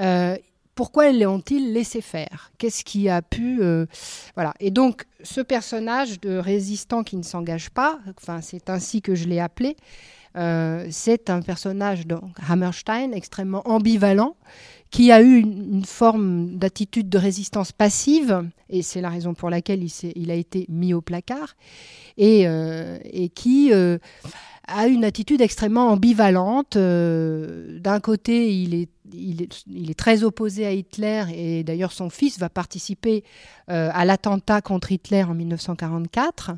Euh, 0.00 0.36
pourquoi 0.74 1.12
l'ont-ils 1.12 1.72
laissé 1.72 2.00
faire? 2.00 2.50
Qu'est-ce 2.58 2.84
qui 2.84 3.08
a 3.08 3.20
pu... 3.20 3.62
Euh, 3.62 3.86
voilà. 4.34 4.54
Et 4.60 4.70
donc, 4.70 5.04
ce 5.22 5.40
personnage 5.40 6.20
de 6.20 6.36
résistant 6.36 7.02
qui 7.02 7.16
ne 7.16 7.22
s'engage 7.22 7.70
pas, 7.70 7.98
enfin, 8.16 8.40
c'est 8.40 8.70
ainsi 8.70 9.02
que 9.02 9.14
je 9.14 9.26
l'ai 9.26 9.40
appelé, 9.40 9.76
c'est 10.34 11.28
un 11.28 11.42
personnage, 11.42 12.06
donc, 12.06 12.22
Hammerstein, 12.48 13.12
extrêmement 13.12 13.62
ambivalent, 13.68 14.34
qui 14.92 15.10
a 15.10 15.22
eu 15.22 15.38
une, 15.38 15.84
forme 15.84 16.58
d'attitude 16.58 17.08
de 17.08 17.18
résistance 17.18 17.72
passive, 17.72 18.46
et 18.68 18.82
c'est 18.82 19.00
la 19.00 19.08
raison 19.08 19.32
pour 19.32 19.48
laquelle 19.48 19.82
il, 19.82 20.30
a 20.30 20.34
été 20.34 20.66
mis 20.68 20.92
au 20.92 21.00
placard, 21.00 21.56
et, 22.18 22.46
euh, 22.46 22.98
qui 23.34 23.72
euh, 23.72 23.96
a 24.68 24.86
une 24.88 25.04
attitude 25.04 25.40
extrêmement 25.40 25.88
ambivalente. 25.88 26.76
Euh, 26.76 27.78
d'un 27.80 28.00
côté, 28.00 28.54
il 28.54 28.74
est, 28.74 29.94
très 29.96 30.24
opposé 30.24 30.66
à 30.66 30.72
Hitler, 30.72 31.24
et 31.34 31.64
d'ailleurs 31.64 31.92
son 31.92 32.10
fils 32.10 32.38
va 32.38 32.50
participer 32.50 33.24
à 33.68 34.04
l'attentat 34.04 34.60
contre 34.60 34.92
Hitler 34.92 35.22
en 35.22 35.34
1944, 35.34 36.50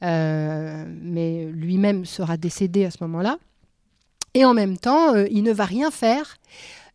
mais 0.00 1.46
lui-même 1.46 2.04
sera 2.04 2.36
décédé 2.36 2.84
à 2.84 2.92
ce 2.92 2.98
moment-là. 3.00 3.38
Et 4.34 4.44
en 4.44 4.54
même 4.54 4.78
temps, 4.78 5.14
il 5.14 5.42
ne 5.42 5.52
va 5.52 5.64
rien 5.64 5.90
faire 5.90 6.38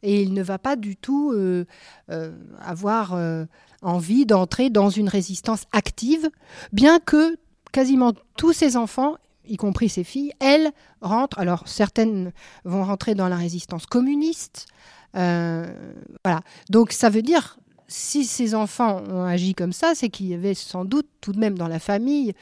et 0.03 0.21
il 0.21 0.33
ne 0.33 0.43
va 0.43 0.57
pas 0.57 0.75
du 0.75 0.95
tout 0.95 1.31
euh, 1.33 1.65
euh, 2.12 2.31
avoir 2.60 3.13
euh, 3.13 3.45
envie 3.81 4.25
d'entrer 4.25 4.69
dans 4.69 4.89
une 4.89 5.10
résistance 5.10 5.63
active, 5.71 6.29
bien 6.71 6.99
que 6.99 7.38
quasiment 7.71 8.13
tous 8.38 8.53
ses 8.53 8.77
enfants, 8.77 9.15
y 9.47 9.57
compris 9.57 9.89
ses 9.89 10.03
filles, 10.03 10.31
elles 10.39 10.71
rentrent, 11.01 11.39
alors 11.39 11.67
certaines 11.67 12.31
vont 12.63 12.83
rentrer 12.83 13.15
dans 13.15 13.29
la 13.29 13.38
résistance 13.38 13.86
communiste, 13.86 14.67
voilà. 15.13 16.41
Donc 16.69 16.91
ça 16.91 17.10
veut 17.10 17.23
dire 17.23 17.57
si 17.88 18.25
ces 18.25 18.53
enfants 18.53 19.01
ont 19.10 19.23
agi 19.23 19.55
comme 19.55 19.73
ça, 19.73 19.93
c'est 19.95 20.10
qu'il 20.10 20.27
y 20.27 20.33
avait 20.33 20.53
sans 20.53 20.86
doute 20.86 21.07
tout 21.21 21.31
de 21.31 21.39
même 21.39 21.57
dans 21.57 21.67
la 21.67 21.79
famille 21.79 22.33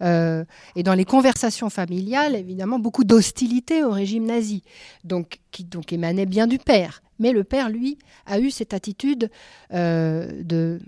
et 0.00 0.82
dans 0.82 0.94
les 0.94 1.04
conversations 1.04 1.70
familiales, 1.70 2.34
évidemment, 2.34 2.78
beaucoup 2.78 3.04
d'hostilité 3.04 3.84
au 3.84 3.90
régime 3.90 4.26
nazi, 4.26 4.62
donc, 5.04 5.38
qui 5.50 5.64
donc 5.64 5.92
émanait 5.92 6.26
bien 6.26 6.46
du 6.46 6.58
père. 6.58 7.03
Mais 7.18 7.32
le 7.32 7.44
père, 7.44 7.68
lui, 7.68 7.98
a 8.26 8.38
eu 8.38 8.50
cette 8.50 8.74
attitude 8.74 9.30
euh, 9.72 10.42
de, 10.42 10.80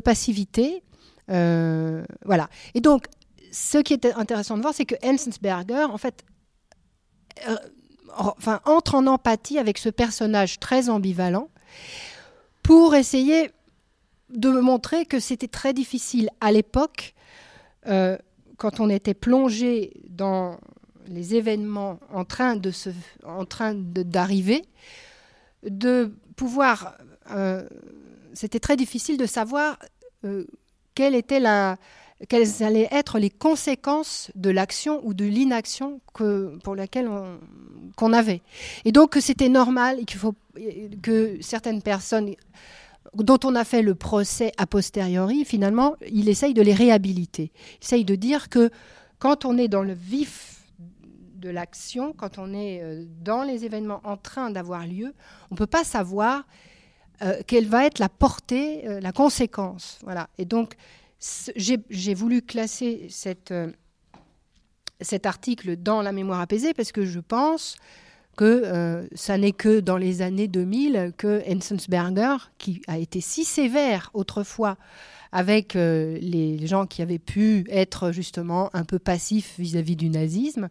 passivité. 0.00 0.82
Euh, 1.30 2.04
voilà. 2.24 2.48
Et 2.74 2.80
donc, 2.80 3.06
ce 3.52 3.78
qui 3.78 3.94
est 3.94 4.06
intéressant 4.06 4.56
de 4.56 4.62
voir, 4.62 4.74
c'est 4.74 4.84
que 4.84 4.96
Enzensberger, 5.04 5.84
en 5.84 5.98
fait, 5.98 6.24
enfin, 8.16 8.60
entre 8.64 8.94
en 8.94 9.06
empathie 9.06 9.58
avec 9.58 9.78
ce 9.78 9.88
personnage 9.88 10.60
très 10.60 10.88
ambivalent 10.88 11.48
pour 12.62 12.94
essayer 12.94 13.50
de 14.30 14.48
montrer 14.48 15.06
que 15.06 15.18
c'était 15.18 15.48
très 15.48 15.72
difficile 15.72 16.30
à 16.40 16.52
l'époque, 16.52 17.14
euh, 17.86 18.16
quand 18.58 18.80
on 18.80 18.88
était 18.88 19.14
plongé 19.14 19.92
dans 20.08 20.58
les 21.08 21.34
événements 21.34 21.98
en 22.12 22.24
train 22.24 22.54
d'arriver, 23.74 24.62
de, 25.62 26.12
pouvoir, 26.36 26.96
euh, 27.30 27.68
c'était 28.32 28.60
très 28.60 28.76
difficile 28.76 29.18
de 29.18 29.26
savoir 29.26 29.78
euh, 30.24 30.46
quelle 30.94 31.14
était 31.14 31.40
la, 31.40 31.76
quelles 32.28 32.62
allaient 32.62 32.88
être 32.90 33.18
les 33.18 33.30
conséquences 33.30 34.30
de 34.34 34.50
l'action 34.50 35.00
ou 35.04 35.14
de 35.14 35.24
l'inaction 35.24 36.00
pour 36.62 36.74
laquelle 36.74 37.08
on, 37.08 37.38
qu'on 37.96 38.12
avait. 38.12 38.42
Et 38.84 38.92
donc 38.92 39.16
c'était 39.20 39.48
normal 39.48 39.98
faut 40.16 40.34
que 41.02 41.38
certaines 41.40 41.82
personnes 41.82 42.34
dont 43.14 43.38
on 43.44 43.54
a 43.54 43.64
fait 43.64 43.82
le 43.82 43.94
procès 43.94 44.52
a 44.56 44.66
posteriori, 44.66 45.44
finalement, 45.44 45.96
il 46.10 46.28
essaye 46.28 46.54
de 46.54 46.62
les 46.62 46.74
réhabiliter. 46.74 47.50
Il 47.80 47.84
essaye 47.84 48.04
de 48.04 48.14
dire 48.14 48.48
que 48.48 48.70
quand 49.18 49.44
on 49.44 49.58
est 49.58 49.68
dans 49.68 49.82
le 49.82 49.94
vif 49.94 50.59
de 51.40 51.48
l'action, 51.48 52.12
quand 52.12 52.38
on 52.38 52.52
est 52.52 52.82
euh, 52.82 53.04
dans 53.22 53.42
les 53.42 53.64
événements 53.64 54.00
en 54.04 54.16
train 54.16 54.50
d'avoir 54.50 54.86
lieu, 54.86 55.14
on 55.50 55.54
ne 55.54 55.56
peut 55.56 55.66
pas 55.66 55.84
savoir 55.84 56.46
euh, 57.22 57.40
quelle 57.46 57.66
va 57.66 57.86
être 57.86 57.98
la 57.98 58.08
portée, 58.08 58.86
euh, 58.86 59.00
la 59.00 59.12
conséquence. 59.12 59.98
Voilà. 60.04 60.28
Et 60.38 60.44
donc, 60.44 60.74
j'ai 61.56 62.14
voulu 62.14 62.40
classer 62.40 63.06
cette, 63.10 63.52
cet 65.02 65.26
article 65.26 65.76
dans 65.76 66.00
la 66.00 66.12
mémoire 66.12 66.40
apaisée 66.40 66.72
parce 66.72 66.92
que 66.92 67.04
je 67.04 67.20
pense 67.20 67.76
que 68.38 69.06
ça 69.14 69.36
n'est 69.36 69.52
que 69.52 69.80
dans 69.80 69.98
les 69.98 70.22
années 70.22 70.48
2000 70.48 71.12
que 71.18 71.42
Enzensberger, 71.46 72.36
qui 72.56 72.80
a 72.86 72.96
été 72.96 73.20
si 73.20 73.44
sévère 73.44 74.08
autrefois 74.14 74.78
avec 75.30 75.74
les 75.74 76.66
gens 76.66 76.86
qui 76.86 77.02
avaient 77.02 77.18
pu 77.18 77.66
être 77.68 78.12
justement 78.12 78.70
un 78.72 78.84
peu 78.84 78.98
passifs 78.98 79.56
vis-à-vis 79.58 79.96
du 79.96 80.08
nazisme, 80.08 80.70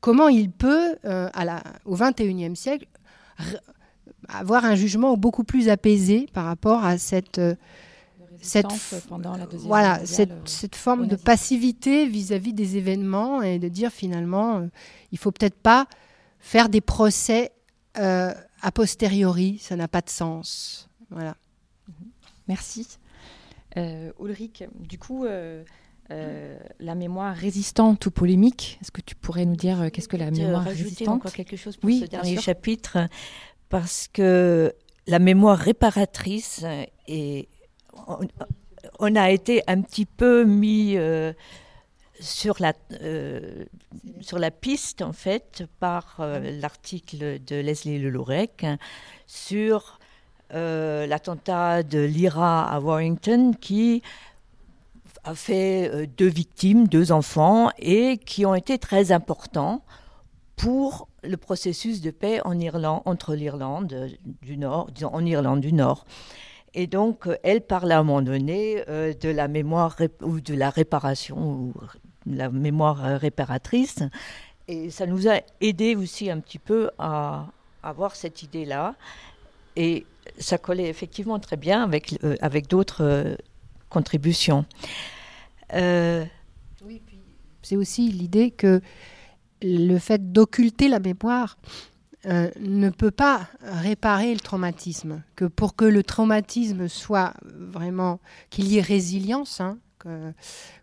comment 0.00 0.28
il 0.28 0.50
peut, 0.50 0.96
euh, 1.04 1.28
à 1.32 1.44
la, 1.44 1.62
au 1.84 1.96
XXIe 1.96 2.56
siècle, 2.56 2.86
avoir 4.28 4.64
un 4.64 4.74
jugement 4.74 5.16
beaucoup 5.16 5.44
plus 5.44 5.68
apaisé 5.68 6.26
par 6.32 6.44
rapport 6.44 6.84
à 6.84 6.98
cette 6.98 7.40
cette, 8.42 8.66
voilà, 9.64 10.04
cette, 10.04 10.76
forme 10.76 11.08
de 11.08 11.16
passivité 11.16 12.06
vis-à-vis 12.06 12.52
des 12.52 12.76
événements 12.76 13.42
et 13.42 13.58
de 13.58 13.66
dire 13.66 13.90
finalement, 13.90 14.68
il 15.10 15.18
faut 15.18 15.32
peut-être 15.32 15.56
pas 15.56 15.86
faire 16.38 16.68
des 16.68 16.82
procès 16.82 17.50
euh, 17.98 18.34
a 18.62 18.72
posteriori, 18.72 19.58
ça 19.58 19.76
n'a 19.76 19.88
pas 19.88 20.00
de 20.00 20.10
sens. 20.10 20.88
Voilà. 21.10 21.36
Merci. 22.48 22.98
Euh, 23.76 24.12
Ulrich, 24.20 24.64
du 24.74 24.98
coup, 24.98 25.24
euh, 25.24 25.64
la 26.08 26.94
mémoire 26.94 27.34
résistante 27.34 28.06
ou 28.06 28.10
polémique, 28.10 28.78
est-ce 28.80 28.92
que 28.92 29.00
tu 29.00 29.14
pourrais 29.16 29.44
nous 29.44 29.56
dire 29.56 29.90
qu'est-ce 29.92 30.08
que 30.08 30.16
la 30.16 30.30
mémoire 30.30 30.64
résistante 30.64 31.08
encore 31.08 31.32
quelque 31.32 31.56
chose 31.56 31.76
pour 31.76 31.90
ce 31.90 32.04
dernier 32.04 32.40
chapitre, 32.40 33.08
parce 33.68 34.08
que 34.12 34.72
la 35.06 35.18
mémoire 35.18 35.58
réparatrice 35.58 36.64
est 37.08 37.48
on, 38.98 39.16
a 39.16 39.30
été 39.30 39.62
un 39.66 39.80
petit 39.80 40.06
peu 40.06 40.44
mis 40.44 40.96
sur 42.20 42.56
la, 42.60 42.72
euh, 43.02 43.64
sur 44.20 44.38
la 44.38 44.50
piste, 44.50 45.02
en 45.02 45.12
fait, 45.12 45.64
par 45.80 46.16
euh, 46.20 46.58
l'article 46.60 47.42
de 47.44 47.56
Leslie 47.56 47.98
Lelourec 47.98 48.66
sur 49.26 49.98
euh, 50.54 51.06
l'attentat 51.06 51.82
de 51.82 52.00
l'IRA 52.00 52.64
à 52.70 52.80
Warrington 52.80 53.52
qui 53.60 54.02
a 55.26 55.34
fait 55.34 56.06
deux 56.16 56.28
victimes, 56.28 56.88
deux 56.88 57.12
enfants, 57.12 57.70
et 57.78 58.16
qui 58.18 58.46
ont 58.46 58.54
été 58.54 58.78
très 58.78 59.12
importants 59.12 59.82
pour 60.56 61.08
le 61.22 61.36
processus 61.36 62.00
de 62.00 62.10
paix 62.10 62.40
en 62.44 62.58
Irlande, 62.58 63.02
entre 63.04 63.34
l'Irlande 63.34 64.08
du 64.42 64.56
Nord, 64.56 64.88
en 65.02 65.26
Irlande 65.26 65.60
du 65.60 65.72
Nord. 65.72 66.06
Et 66.74 66.86
donc, 66.86 67.28
elle 67.42 67.60
parle 67.60 67.92
à 67.92 67.98
un 67.98 68.02
moment 68.02 68.22
donné 68.22 68.84
de 68.86 69.28
la 69.28 69.48
mémoire 69.48 69.96
ou 70.22 70.40
de 70.40 70.54
la 70.54 70.70
réparation 70.70 71.36
ou 71.36 71.74
la 72.26 72.50
mémoire 72.50 73.04
euh, 73.04 73.16
réparatrice. 73.16 73.98
Et 74.68 74.90
ça 74.90 75.06
nous 75.06 75.28
a 75.28 75.40
aidé 75.60 75.94
aussi 75.94 76.30
un 76.30 76.40
petit 76.40 76.58
peu 76.58 76.90
à 76.98 77.46
avoir 77.82 78.16
cette 78.16 78.42
idée-là. 78.42 78.94
Et 79.76 80.06
ça 80.38 80.58
collait 80.58 80.88
effectivement 80.88 81.38
très 81.38 81.56
bien 81.56 81.82
avec, 81.82 82.18
euh, 82.24 82.36
avec 82.40 82.66
d'autres 82.66 83.04
euh, 83.04 83.36
contributions. 83.90 84.64
Oui, 85.72 87.00
puis 87.04 87.20
c'est 87.62 87.76
aussi 87.76 88.10
l'idée 88.10 88.50
que 88.50 88.80
le 89.62 89.98
fait 89.98 90.32
d'occulter 90.32 90.88
la 90.88 91.00
mémoire 91.00 91.58
ne 92.24 92.90
peut 92.90 93.12
pas 93.12 93.48
réparer 93.62 94.34
le 94.34 94.40
traumatisme. 94.40 95.22
Que 95.36 95.44
pour 95.44 95.76
que 95.76 95.84
le 95.84 96.02
traumatisme 96.02 96.88
soit 96.88 97.34
vraiment, 97.44 98.20
qu'il 98.50 98.66
y 98.66 98.78
ait 98.78 98.82
résilience, 98.82 99.60
hein, 99.60 99.78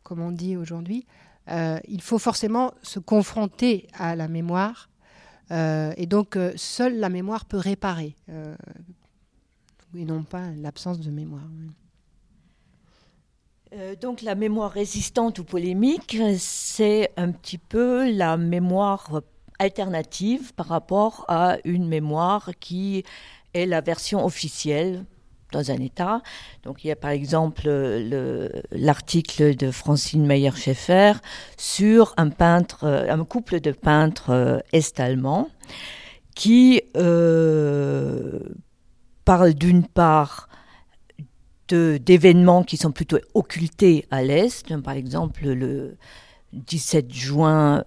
comme 0.04 0.22
on 0.22 0.32
dit 0.32 0.58
aujourd'hui, 0.58 1.06
euh, 1.50 1.80
il 1.88 2.02
faut 2.02 2.20
forcément 2.20 2.74
se 2.82 3.00
confronter 3.00 3.88
à 3.94 4.16
la 4.16 4.28
mémoire. 4.28 4.90
Euh, 5.52 5.94
et 5.98 6.06
donc, 6.06 6.36
euh, 6.36 6.54
seule 6.56 7.00
la 7.00 7.10
mémoire 7.10 7.46
peut 7.46 7.58
réparer, 7.58 8.16
et 9.96 10.06
non 10.06 10.24
pas 10.24 10.50
l'absence 10.58 11.00
de 11.00 11.12
mémoire. 11.12 11.44
Donc 14.00 14.22
la 14.22 14.36
mémoire 14.36 14.72
résistante 14.72 15.40
ou 15.40 15.44
polémique, 15.44 16.18
c'est 16.38 17.12
un 17.18 17.32
petit 17.32 17.58
peu 17.58 18.12
la 18.12 18.38
mémoire 18.38 19.22
alternative 19.60 20.54
par 20.54 20.68
rapport 20.68 21.26
à 21.28 21.58
une 21.64 21.88
mémoire 21.88 22.52
qui 22.60 23.04
est 23.54 23.66
la 23.66 23.82
version 23.82 24.26
officielle 24.26 25.06
dans 25.52 25.72
un 25.72 25.78
État. 25.78 26.22
Donc 26.64 26.84
il 26.84 26.88
y 26.88 26.92
a 26.92 26.96
par 26.96 27.12
exemple 27.12 27.70
l'article 28.72 29.56
de 29.56 29.72
Francine 29.72 30.26
Meyer-Schaeffer 30.26 31.14
sur 31.58 32.14
un 32.18 32.30
couple 33.24 33.62
de 33.62 33.72
peintres 33.72 34.32
euh, 34.32 34.60
est-allemands 34.74 35.50
qui 36.36 36.82
euh, 36.98 38.40
parle 39.24 39.54
d'une 39.54 39.86
part 39.86 40.50
d'événements 41.70 42.64
qui 42.64 42.78
sont 42.78 42.92
plutôt 42.92 43.18
occultés 43.34 44.06
à 44.12 44.22
l'Est, 44.22 44.76
par 44.82 44.94
exemple 44.96 45.46
le 45.48 45.96
17 46.54 47.12
juin 47.12 47.84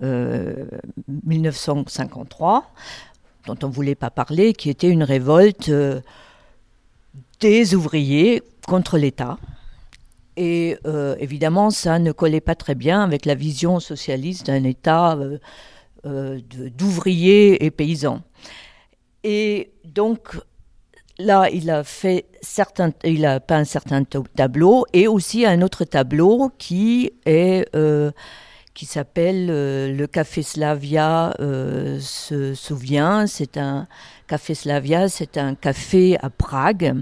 1953, 1.09 2.59
euh, 2.59 2.63
dont 3.47 3.57
on 3.63 3.69
ne 3.69 3.73
voulait 3.73 3.95
pas 3.95 4.11
parler, 4.11 4.53
qui 4.55 4.71
était 4.71 4.91
une 4.91 5.05
révolte 5.05 5.71
des 7.41 7.75
ouvriers 7.75 8.43
contre 8.67 8.99
l'État. 8.99 9.39
Et 10.37 10.77
euh, 10.87 11.17
évidemment, 11.19 11.71
ça 11.71 11.99
ne 11.99 12.13
collait 12.13 12.41
pas 12.41 12.55
très 12.55 12.75
bien 12.75 13.03
avec 13.03 13.25
la 13.25 13.35
vision 13.35 13.81
socialiste 13.81 14.47
d'un 14.47 14.65
État 14.65 15.17
euh, 15.17 15.39
euh, 16.05 16.41
d'ouvriers 16.77 17.65
et 17.65 17.71
paysans. 17.71 18.21
Et 19.25 19.73
donc, 19.85 20.39
là, 21.19 21.49
il 21.51 21.71
a 21.71 21.85
fait 21.85 22.27
certains, 22.41 22.93
il 23.05 23.25
a 23.27 23.41
peint 23.41 23.65
certains 23.65 24.05
tableaux 24.05 24.85
et 24.93 25.09
aussi 25.09 25.47
un 25.47 25.63
autre 25.63 25.85
tableau 25.85 26.51
qui 26.59 27.13
est 27.25 27.69
qui 28.75 28.85
s'appelle 28.85 29.47
le 29.47 30.07
Café 30.07 30.43
Slavia 30.43 31.35
se 31.39 32.53
souvient. 32.55 33.27
C'est 33.27 33.57
un 33.57 33.89
Café 34.27 34.55
Slavia, 34.55 35.09
c'est 35.09 35.39
un 35.39 35.55
café 35.55 36.19
à 36.21 36.31
Prague 36.31 36.95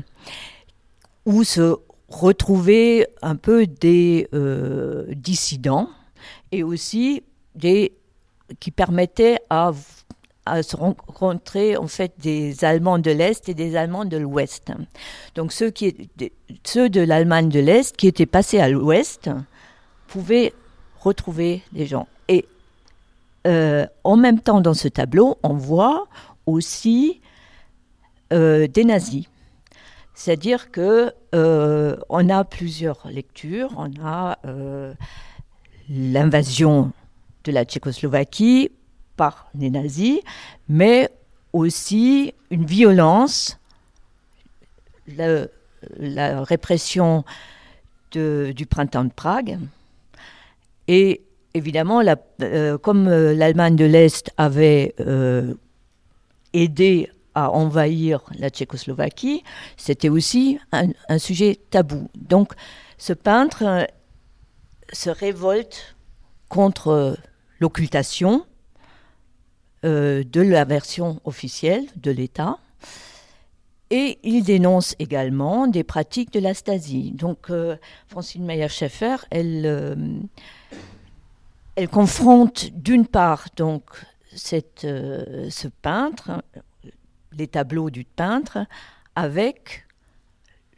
où 1.27 1.45
se 1.45 1.77
retrouvaient 2.09 3.09
un 3.23 3.37
peu 3.37 3.67
des 3.67 4.29
euh, 4.35 5.07
dissidents 5.15 5.89
et 6.53 6.63
aussi 6.63 7.23
des 7.55 7.93
qui 8.61 8.71
permettaient 8.71 9.39
à, 9.49 9.73
se 10.63 10.77
rencontrer 10.77 11.77
en 11.77 11.87
fait 11.87 12.13
des 12.19 12.65
Allemands 12.65 12.99
de 12.99 13.11
l'Est 13.11 13.49
et 13.49 13.55
des 13.55 13.77
Allemands 13.77 14.05
de 14.05 14.17
l'Ouest. 14.17 14.73
Donc 15.35 15.53
ceux, 15.53 15.71
de 15.71 17.01
l'Allemagne 17.01 17.49
de 17.49 17.61
l'Est 17.61 17.97
qui 17.97 18.07
étaient 18.07 18.27
passés 18.27 18.61
à 18.61 18.69
l'Ouest 18.69 19.31
pouvaient 20.07 20.53
retrouver 21.01 21.63
des 21.73 21.87
gens. 21.87 22.07
Et 22.29 22.47
euh, 23.47 23.87
en 24.05 24.17
même 24.17 24.41
temps, 24.41 24.61
dans 24.61 24.75
ce 24.75 24.89
tableau, 24.89 25.39
on 25.43 25.55
voit 25.55 26.07
aussi 26.47 27.21
euh, 28.33 28.67
des 28.67 28.85
nazis. 28.85 29.27
C'est-à-dire 30.15 30.71
que 30.71 31.13
euh, 31.35 31.97
on 32.09 32.29
a 32.29 32.45
plusieurs 32.45 33.09
lectures. 33.09 33.75
On 33.77 33.91
a 34.05 34.39
l'invasion 35.89 36.93
de 37.45 37.53
la 37.53 37.65
Tchécoslovaquie 37.65 38.71
par 39.17 39.49
les 39.55 39.71
nazis, 39.71 40.21
mais 40.69 41.11
aussi 41.53 42.35
une 42.51 42.67
violence, 42.67 43.59
la 45.07 46.43
répression 46.43 47.25
du 48.13 48.67
printemps 48.69 49.05
de 49.05 49.13
Prague. 49.13 49.59
Et 50.89 51.23
évidemment, 51.55 52.03
euh, 52.43 52.79
comme 52.79 53.09
l'Allemagne 53.09 53.77
de 53.77 53.85
l'Est 53.85 54.33
avait 54.37 54.95
aidé 56.53 57.11
à 57.35 57.51
envahir 57.51 58.23
la 58.39 58.49
Tchécoslovaquie, 58.49 59.43
c'était 59.77 60.09
aussi 60.09 60.59
un, 60.73 61.19
sujet 61.19 61.59
tabou. 61.71 62.09
Donc 62.15 62.53
ce 62.97 63.13
peintre 63.13 63.65
euh, 63.65 63.85
se 64.93 65.11
révolte 65.11 65.97
contre 66.49 67.17
l'occultation 67.59 68.43
euh, 68.43 68.54
de 69.85 70.41
la 70.41 70.65
version 70.65 71.21
officielle 71.25 71.85
de 71.97 72.11
l'État 72.11 72.59
Et 73.91 74.19
il 74.23 74.43
dénonce 74.43 74.95
également 74.99 75.67
des 75.67 75.85
pratiques 75.85 76.33
de 76.33 76.41
la 76.41 76.55
Stasi. 76.55 77.13
Donc, 77.13 77.51
euh, 77.51 77.77
Francine 78.09 78.45
Meyer-Schaeffer, 78.45 79.17
elle, 79.31 80.17
elle 81.77 81.89
confronte 81.89 82.71
d'une 82.73 83.07
part 83.07 83.47
donc 83.57 83.85
ce 84.35 85.69
peintre, 85.83 86.43
les 87.33 87.47
tableaux 87.47 87.91
du 87.91 88.05
peintre, 88.05 88.67
avec 89.15 89.87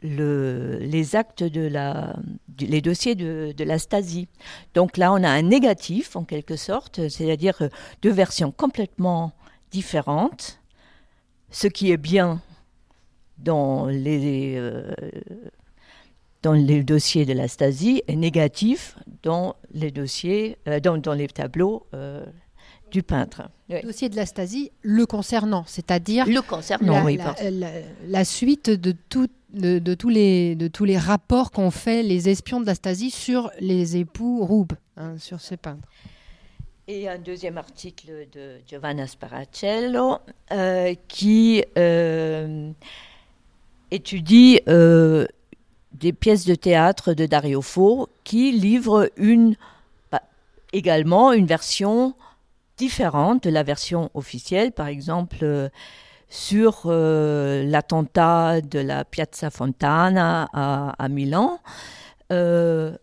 le, 0.03 0.77
les 0.79 1.15
actes 1.15 1.43
de 1.43 1.67
la, 1.67 2.15
les 2.59 2.81
dossiers 2.81 3.15
de, 3.15 3.53
de, 3.55 3.63
la 3.63 3.79
Stasi. 3.79 4.27
Donc 4.73 4.97
là, 4.97 5.11
on 5.13 5.23
a 5.23 5.29
un 5.29 5.41
négatif 5.41 6.15
en 6.15 6.23
quelque 6.23 6.55
sorte, 6.55 7.07
c'est-à-dire 7.09 7.69
deux 8.01 8.11
versions 8.11 8.51
complètement 8.51 9.33
différentes. 9.71 10.59
Ce 11.49 11.67
qui 11.67 11.91
est 11.91 11.97
bien 11.97 12.41
dans 13.37 13.85
les, 13.85 14.55
euh, 14.57 14.91
dans 16.41 16.53
les 16.53 16.83
dossiers 16.83 17.25
de 17.25 17.33
la 17.33 17.47
Stasi 17.47 18.03
est 18.07 18.15
négatif 18.15 18.97
dans 19.23 19.55
les 19.71 19.91
dossiers, 19.91 20.57
euh, 20.67 20.79
dans, 20.79 20.97
dans, 20.97 21.13
les 21.13 21.27
tableaux 21.27 21.85
euh, 21.93 22.25
du 22.91 23.03
peintre. 23.03 23.49
Le 23.69 23.81
dossier 23.81 24.09
de 24.09 24.15
la 24.15 24.25
Stasi 24.25 24.71
le 24.81 25.05
concernant, 25.05 25.65
c'est-à-dire 25.67 26.25
le 26.25 26.41
concernant, 26.41 26.93
la, 26.93 27.03
oui, 27.03 27.17
la, 27.17 27.51
la, 27.51 27.69
la, 28.07 28.25
suite 28.25 28.69
de, 28.69 28.95
tout, 29.09 29.27
de, 29.53 29.79
de, 29.79 29.93
tous 29.93 30.09
les, 30.09 30.55
de 30.55 30.67
tous 30.67 30.85
les 30.85 30.97
rapports 30.97 31.51
qu'ont 31.51 31.71
fait 31.71 32.01
les 32.03 32.29
espions 32.29 32.61
de 32.61 32.65
la 32.65 32.75
Stasi 32.75 33.11
sur 33.11 33.51
les 33.59 33.97
époux 33.97 34.45
Roube, 34.45 34.73
hein, 34.95 35.17
sur 35.17 35.41
ces 35.41 35.57
peintres. 35.57 35.87
Et 36.87 37.09
un 37.09 37.17
deuxième 37.17 37.57
article 37.57 38.27
de 38.31 38.61
Giovanna 38.65 39.07
Sparacello 39.07 40.19
euh, 40.53 40.95
qui 41.09 41.61
euh, 41.77 42.71
étudie 43.91 44.61
euh, 44.69 45.25
des 45.91 46.13
pièces 46.13 46.45
de 46.45 46.55
théâtre 46.55 47.13
de 47.13 47.25
Dario 47.25 47.61
Fo 47.61 48.07
qui 48.23 48.53
livre 48.53 49.11
une, 49.17 49.57
bah, 50.13 50.21
également 50.71 51.33
une 51.33 51.45
version 51.45 52.13
différente 52.77 53.43
de 53.43 53.49
la 53.49 53.63
version 53.63 54.09
officielle, 54.13 54.71
par 54.71 54.87
exemple 54.87 55.39
euh, 55.41 55.69
sur 56.29 56.83
euh, 56.85 57.63
l'attentat 57.63 58.61
de 58.61 58.79
la 58.79 59.03
Piazza 59.03 59.49
Fontana 59.49 60.49
à, 60.53 61.09
Milan. 61.09 61.59
Euh, 62.31 62.97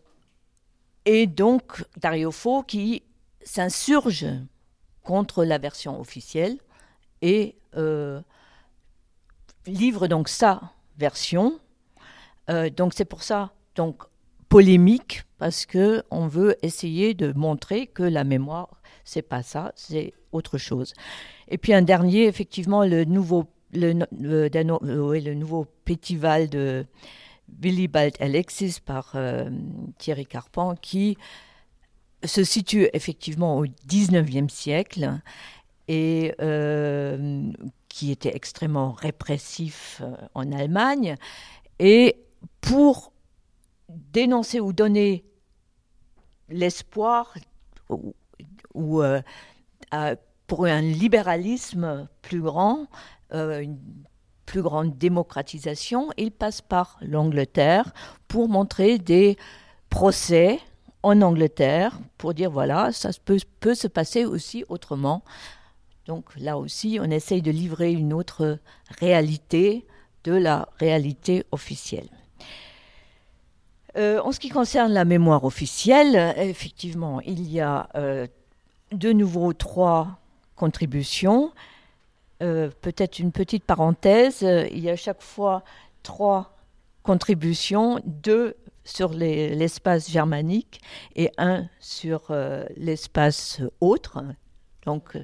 et 1.07 1.27
donc 1.27 1.85
Dario 1.97 2.31
Fo 2.31 2.63
qui 2.63 3.03
s'insurge 3.43 4.27
contre 5.03 5.45
la 5.45 5.59
version 5.59 6.01
officielle 6.01 6.59
et 7.21 7.57
livre 9.67 10.07
donc 10.07 10.29
sa 10.29 10.61
version. 10.99 11.59
Donc 12.77 12.93
c'est 12.95 13.05
pour 13.05 13.23
ça 13.23 13.53
donc 13.75 14.03
polémique 14.49 15.25
parce 15.39 15.67
que 15.67 16.05
on 16.11 16.27
veut 16.27 16.57
essayer 16.63 17.15
de 17.15 17.33
montrer 17.33 17.87
que 17.87 18.03
la 18.03 18.25
mémoire 18.25 18.81
c'est 19.05 19.23
pas 19.23 19.43
ça, 19.43 19.73
c'est 19.77 20.13
autre 20.33 20.59
chose. 20.59 20.95
Et 21.49 21.59
puis 21.59 21.75
un 21.75 21.83
dernier, 21.83 22.27
effectivement, 22.27 22.85
le 22.85 23.05
nouveau, 23.05 23.45
le, 23.73 23.93
le, 24.19 24.49
le, 24.49 25.19
le 25.19 25.35
nouveau 25.35 25.67
Pétival 25.85 26.49
de 26.49 26.87
Willibald 27.61 28.17
Alexis 28.21 28.79
par 28.85 29.13
euh, 29.15 29.51
Thierry 29.99 30.27
Carpan, 30.27 30.75
qui 30.77 31.17
se 32.25 32.43
situe 32.43 32.89
effectivement 32.95 33.59
au 33.59 33.67
19e 33.67 34.49
siècle 34.49 35.21
et 35.89 36.35
euh, 36.41 37.53
qui 37.89 38.11
était 38.11 38.35
extrêmement 38.35 38.93
répressif 38.93 40.01
euh, 40.03 40.17
en 40.35 40.51
Allemagne. 40.53 41.17
Et 41.79 42.17
pour 42.61 43.13
dénoncer 43.89 44.61
ou 44.61 44.73
donner 44.73 45.25
l'espoir 46.49 47.35
ou 48.75 49.03
euh, 49.03 49.21
pour 50.47 50.67
un 50.67 50.81
libéralisme 50.81 52.09
plus 52.23 52.41
grand, 52.41 52.87
euh, 53.33 53.61
une 53.61 53.79
plus 54.47 54.63
grande 54.63 54.99
démocratisation, 54.99 56.11
il 56.19 56.31
passe 56.31 56.61
par 56.61 56.99
l'Angleterre 57.01 57.93
pour 58.29 58.49
montrer 58.49 58.99
des 58.99 59.39
procès 59.89 60.61
en 61.03 61.23
Angleterre, 61.23 61.99
pour 62.19 62.35
dire 62.35 62.51
voilà, 62.51 62.93
ça 62.93 63.11
peut, 63.25 63.39
se 63.75 63.89
passer 63.89 64.25
aussi 64.25 64.65
autrement. 64.69 65.23
Donc 66.07 66.27
là 66.37 66.59
aussi, 66.59 66.99
on 67.01 67.11
essaye 67.11 67.41
de 67.41 67.51
livrer 67.51 67.93
une 67.93 68.13
autre 68.13 68.59
réalité 69.01 69.87
de 70.25 70.33
la 70.33 70.69
réalité 70.79 71.45
officielle. 71.53 72.09
Euh, 73.97 74.21
en 74.21 74.33
ce 74.33 74.41
qui 74.41 74.49
concerne 74.49 74.93
la 74.93 75.05
mémoire 75.05 75.45
officielle, 75.45 76.35
effectivement, 76.37 77.21
il 77.23 77.51
y 77.51 77.61
a 77.61 77.89
de 78.93 79.13
nouveau 79.13 79.53
trois 79.53 80.19
contributions. 80.57 81.53
Euh, 82.43 82.71
Peut-être 82.81 83.19
une 83.19 83.33
petite 83.33 83.65
parenthèse, 83.65 84.43
il 84.43 84.81
y 84.81 84.91
a 84.91 84.97
chaque 84.97 85.23
fois 85.23 85.63
trois 86.03 86.57
contributions, 87.03 88.01
deux 88.05 88.57
sur 88.85 89.13
l'espace 89.13 90.07
les, 90.09 90.13
germanique 90.13 90.81
et 91.17 91.31
un 91.39 91.69
sur 91.81 92.27
euh, 92.31 92.65
l'espace 92.77 93.61
autre. 93.81 94.23
Donc, 94.85 95.17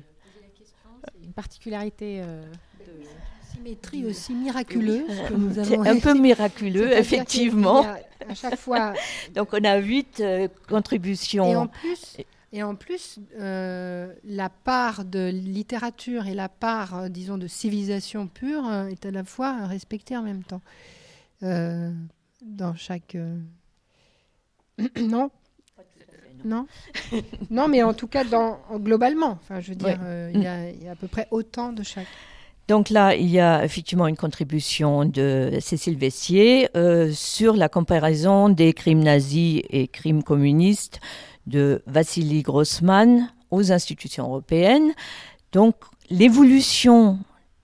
une 1.22 1.32
particularité 1.32 2.20
euh, 2.22 2.42
de 2.80 3.04
symétrie 3.52 4.06
aussi 4.06 4.32
miraculeuse 4.32 5.22
que 5.28 5.34
nous 5.34 5.58
avons. 5.58 5.84
un 5.84 5.98
peu 5.98 6.14
miraculeux, 6.14 6.92
effectivement. 6.92 7.84
à 8.28 8.34
chaque 8.34 8.58
fois. 8.58 8.94
Donc 9.34 9.50
on 9.52 9.62
a 9.64 9.76
huit 9.76 10.20
euh, 10.20 10.48
contributions. 10.68 11.50
Et 11.50 11.56
en 11.56 11.66
plus. 11.66 12.16
Et 12.52 12.64
en 12.64 12.74
plus, 12.74 13.20
euh, 13.38 14.12
la 14.24 14.48
part 14.48 15.04
de 15.04 15.30
littérature 15.30 16.26
et 16.26 16.34
la 16.34 16.48
part, 16.48 16.96
euh, 16.96 17.08
disons, 17.08 17.38
de 17.38 17.46
civilisation 17.46 18.26
pure 18.26 18.66
euh, 18.68 18.88
est 18.88 19.06
à 19.06 19.12
la 19.12 19.22
fois 19.22 19.66
respectée 19.66 20.16
en 20.16 20.22
même 20.22 20.42
temps. 20.42 20.62
Euh, 21.44 21.92
dans 22.42 22.74
chaque. 22.74 23.16
non? 25.00 25.30
Non, 26.42 26.66
non, 27.50 27.68
mais 27.68 27.82
en 27.82 27.92
tout 27.92 28.06
cas, 28.06 28.24
dans, 28.24 28.58
globalement, 28.76 29.32
enfin, 29.32 29.60
je 29.60 29.70
veux 29.70 29.76
dire, 29.76 30.00
il 30.32 30.40
y, 30.40 30.44
y, 30.84 30.88
a 30.88 30.92
à 30.92 30.96
peu 30.96 31.06
près 31.06 31.28
autant 31.30 31.70
de 31.70 31.82
chaque. 31.82 32.06
Donc 32.70 32.88
là, 32.88 33.16
il 33.16 33.28
y 33.28 33.40
a 33.40 33.64
effectivement 33.64 34.06
une 34.06 34.16
contribution 34.16 35.04
de 35.04 35.58
Cécile 35.60 35.96
Vessier 35.96 36.68
euh, 36.76 37.10
sur 37.10 37.56
la 37.56 37.68
comparaison 37.68 38.48
des 38.48 38.74
crimes 38.74 39.02
nazis 39.02 39.62
et 39.70 39.88
crimes 39.88 40.22
communistes 40.22 41.00
de 41.46 41.82
Vassili 41.86 42.42
Grossman 42.42 43.30
aux 43.50 43.72
institutions 43.72 44.24
européennes. 44.24 44.92
Donc 45.52 45.76
l'évolution 46.10 47.18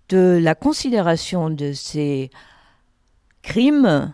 de 0.09 0.39
la 0.41 0.55
considération 0.55 1.51
de 1.51 1.73
ces 1.73 2.31
crimes 3.43 4.13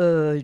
euh, 0.00 0.42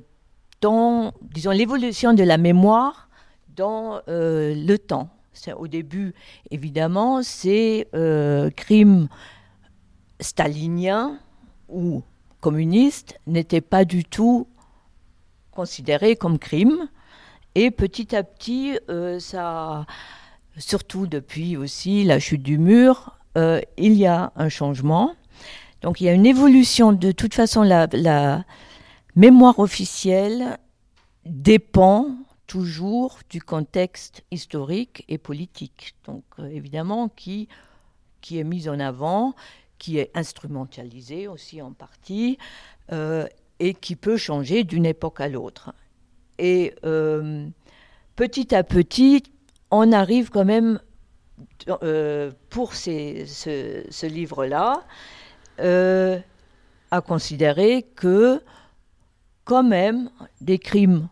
dans, 0.61 1.13
disons, 1.23 1.51
l'évolution 1.51 2.15
de 2.15 2.23
la 2.23 2.39
mémoire 2.39 3.09
dans 3.57 4.01
euh, 4.09 4.55
le 4.55 4.79
temps. 4.79 5.09
Au 5.57 5.67
début, 5.67 6.15
évidemment, 6.51 7.23
ces 7.23 7.89
euh, 7.95 8.51
crimes 8.51 9.09
staliniens 10.21 11.19
ou 11.69 12.03
communistes 12.41 13.19
n'étaient 13.27 13.63
pas 13.63 13.85
du 13.85 14.05
tout 14.05 14.47
considérés 15.51 16.17
comme 16.17 16.39
crimes. 16.39 16.89
Et 17.55 17.71
petit 17.71 18.17
à 18.17 18.23
petit, 18.23 18.79
euh, 18.89 19.21
ça, 19.21 19.87
surtout 20.57 21.07
depuis 21.07 21.57
aussi 21.57 22.05
la 22.05 22.19
chute 22.19 22.43
du 22.43 22.59
mur, 22.59 23.19
euh, 23.37 23.61
il 23.77 23.95
y 23.95 24.07
a 24.07 24.33
un 24.37 24.49
changement. 24.49 25.15
Donc 25.83 26.01
il 26.01 26.05
y 26.05 26.09
a 26.09 26.13
une 26.13 26.27
évolution. 26.27 26.93
De 26.93 27.13
toute 27.13 27.35
façon, 27.35 27.63
la, 27.63 27.89
la 27.93 28.45
mémoire 29.17 29.59
officielle 29.59 30.59
dépend 31.27 32.17
toujours 32.47 33.19
du 33.29 33.43
contexte 33.43 34.25
historique 34.31 35.05
et 35.09 35.19
politique. 35.19 35.95
Donc 36.07 36.25
euh, 36.39 36.47
évidemment, 36.47 37.09
qui, 37.09 37.49
qui 38.23 38.39
est 38.39 38.45
mis 38.45 38.69
en 38.69 38.81
avant, 38.81 39.35
qui 39.79 39.99
est 39.99 40.11
instrumentalisé 40.15 41.29
aussi 41.29 41.61
en 41.61 41.73
partie, 41.73 42.39
et 43.59 43.75
qui 43.75 43.97
peut 43.97 44.19
changer 44.19 44.65
d'une 44.65 44.85
époque 44.85 45.21
à 45.21 45.29
l'autre. 45.29 45.73
Et 46.45 46.75
euh, 46.85 47.47
petit 48.17 48.53
à 48.53 48.65
petit, 48.65 49.23
on 49.71 49.93
arrive 49.93 50.31
quand 50.31 50.45
même, 50.45 50.81
euh, 51.69 52.33
pour 52.51 52.75
ce, 52.75 54.07
livre-là, 54.07 54.83
euh, 55.61 56.19
à 56.91 57.01
considérer 57.01 57.85
que 57.95 58.43
quand 59.45 59.63
même 59.63 60.11
des 60.41 60.59
crimes 60.59 61.09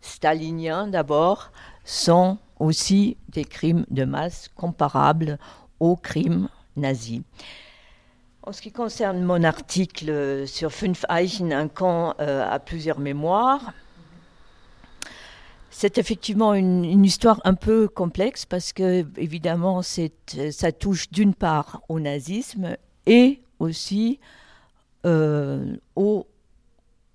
staliniens 0.00 0.86
d'abord 0.86 1.52
sont 1.84 2.38
aussi 2.58 3.18
des 3.28 3.44
crimes 3.44 3.84
de 3.90 4.06
masse 4.06 4.48
comparables 4.56 5.38
aux 5.78 5.96
crimes 5.96 6.48
nazis. 6.76 7.20
En 8.44 8.52
ce 8.52 8.62
qui 8.62 8.72
concerne 8.72 9.22
mon 9.22 9.44
article 9.44 10.48
sur 10.48 10.72
Fünf 10.72 11.04
Eichen, 11.10 11.52
un 11.52 11.68
camp 11.68 12.12
à 12.18 12.58
plusieurs 12.58 12.98
mémoires, 12.98 13.74
c'est 15.72 15.96
effectivement 15.96 16.54
une, 16.54 17.04
histoire 17.04 17.40
un 17.44 17.54
peu 17.54 17.88
complexe 17.88 18.44
parce 18.44 18.72
que, 18.72 19.06
évidemment, 19.16 19.80
ça 19.82 20.72
touche 20.72 21.10
d'une 21.10 21.34
part 21.34 21.82
au 21.88 21.98
nazisme 21.98 22.76
et 23.06 23.40
aussi 23.58 24.20
euh, 25.06 25.76
au 25.96 26.26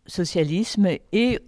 socialisme 0.07 0.87
et 1.11 1.39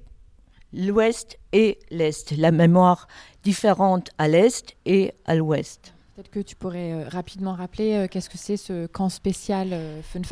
l'Ouest 0.72 1.40
et 1.52 1.80
l'Est, 1.90 2.38
la 2.38 2.52
mémoire 2.52 3.08
différente 3.44 4.12
à 4.20 4.28
l'Est 4.28 4.76
et 4.86 5.14
à 5.26 5.36
l'Ouest. 5.36 5.94
Peut-être 6.16 6.30
que 6.30 6.40
tu 6.42 6.56
pourrais 6.56 6.92
euh, 6.92 7.08
rapidement 7.10 7.54
rappeler 7.54 7.96
euh, 7.96 8.08
qu'est-ce 8.08 8.30
que 8.30 8.38
c'est 8.38 8.58
ce 8.58 8.86
camp 8.86 9.10
spécial 9.10 9.76
Fünf 10.04 10.32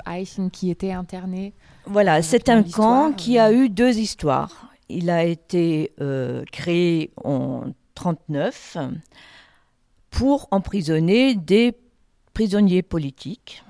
qui 0.52 0.70
était 0.70 0.92
interné 0.92 1.54
Voilà, 1.86 2.22
c'est 2.22 2.50
un 2.50 2.62
camp 2.62 3.14
qui 3.14 3.40
a 3.40 3.52
eu 3.52 3.68
deux 3.70 3.98
histoires. 3.98 4.70
Il 4.90 5.10
a 5.10 5.24
été 5.26 5.94
créé 6.52 7.12
en 7.24 7.66
1939 7.98 8.78
pour 10.10 10.48
emprisonner 10.52 11.36
des 11.36 11.76
prisonniers 12.34 12.84
politiques, 12.84 13.64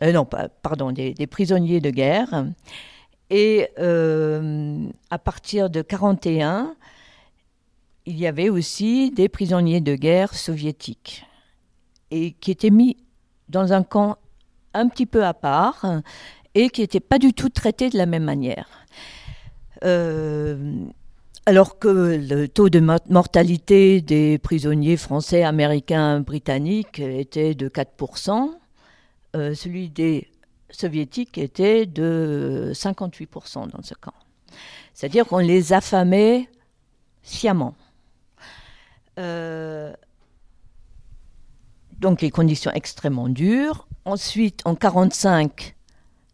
non, 0.00 0.24
pas, 0.24 0.48
des, 0.92 1.26
prisonniers 1.26 1.80
de 1.80 1.90
guerre. 1.90 2.46
Et 3.30 3.68
à 3.76 5.18
partir 5.18 5.70
de 5.70 5.80
1941, 5.80 6.74
il 8.06 8.18
y 8.18 8.26
avait 8.26 8.48
aussi 8.48 9.10
des 9.10 9.28
prisonniers 9.28 9.80
de 9.80 9.94
guerre 9.94 10.34
soviétiques 10.34 11.26
et 12.10 12.32
qui 12.32 12.50
étaient 12.50 12.70
mis 12.70 12.96
dans 13.48 13.72
un 13.72 13.82
camp 13.82 14.16
un 14.72 14.88
petit 14.88 15.04
peu 15.04 15.24
à 15.24 15.34
part 15.34 15.84
et 16.54 16.70
qui 16.70 16.80
n'étaient 16.80 17.00
pas 17.00 17.18
du 17.18 17.34
tout 17.34 17.50
traités 17.50 17.90
de 17.90 17.98
la 17.98 18.06
même 18.06 18.24
manière. 18.24 18.86
Euh, 19.84 20.86
alors 21.46 21.78
que 21.78 21.88
le 21.88 22.46
taux 22.46 22.68
de 22.68 22.80
mortalité 22.80 24.00
des 24.02 24.38
prisonniers 24.38 24.96
français, 24.96 25.44
américains, 25.44 26.20
britanniques 26.20 26.98
était 26.98 27.54
de 27.54 27.68
4%, 27.68 28.50
euh, 29.34 29.54
celui 29.54 29.88
des 29.88 30.28
soviétiques 30.70 31.38
était 31.38 31.86
de 31.86 32.72
58% 32.74 33.70
dans 33.70 33.82
ce 33.82 33.94
camp. 33.94 34.12
C'est-à-dire 34.92 35.26
qu'on 35.26 35.38
les 35.38 35.72
affamait 35.72 36.48
sciemment. 37.22 37.74
Euh, 39.18 39.92
donc 41.98 42.20
les 42.20 42.30
conditions 42.30 42.70
extrêmement 42.72 43.28
dures. 43.28 43.88
Ensuite, 44.04 44.62
en 44.64 44.72
1945, 44.72 45.74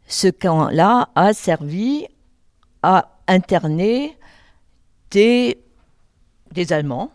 ce 0.06 0.28
camp-là 0.28 1.08
a 1.14 1.32
servi 1.32 2.06
à 2.82 3.13
interner 3.26 4.16
des, 5.10 5.58
Allemands 6.70 7.12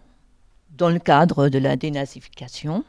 dans 0.78 0.89
le 0.89 0.99
cadre 0.99 1.49
de 1.49 1.60
la 1.60 1.76
dénazification. 1.76 2.84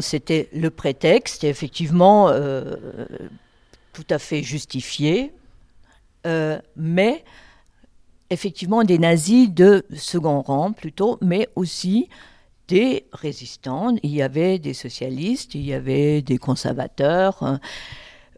C'était 0.00 0.48
le 0.52 0.70
prétexte, 0.70 1.44
effectivement 1.44 2.28
euh, 2.28 2.76
tout 3.92 4.06
à 4.10 4.18
fait 4.18 4.42
justifié, 4.42 5.32
euh, 6.26 6.58
mais 6.76 7.24
effectivement 8.30 8.82
des 8.82 8.98
nazis 8.98 9.50
de 9.50 9.84
second 9.94 10.40
rang 10.42 10.72
plutôt, 10.72 11.18
mais 11.20 11.48
aussi 11.54 12.08
des 12.68 13.06
résistants. 13.12 13.94
Il 14.02 14.10
y 14.10 14.22
avait 14.22 14.58
des 14.58 14.74
socialistes, 14.74 15.54
il 15.54 15.64
y 15.64 15.74
avait 15.74 16.22
des 16.22 16.38
conservateurs 16.38 17.58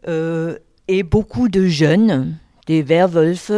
euh, 0.07 0.57
et 0.87 1.03
beaucoup 1.03 1.49
de 1.49 1.65
jeunes, 1.67 2.37
des 2.67 2.83
Werwolf, 2.83 3.51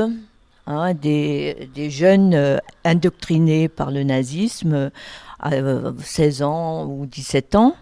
hein, 0.67 0.93
des, 0.93 1.69
des, 1.73 1.89
jeunes 1.89 2.33
euh, 2.33 2.57
indoctrinés 2.85 3.67
par 3.67 3.91
le 3.91 4.03
nazisme 4.03 4.91
à 5.39 5.51
16 6.01 6.41
ans 6.43 6.85
ou 6.85 7.05
17 7.05 7.55
ans. 7.55 7.75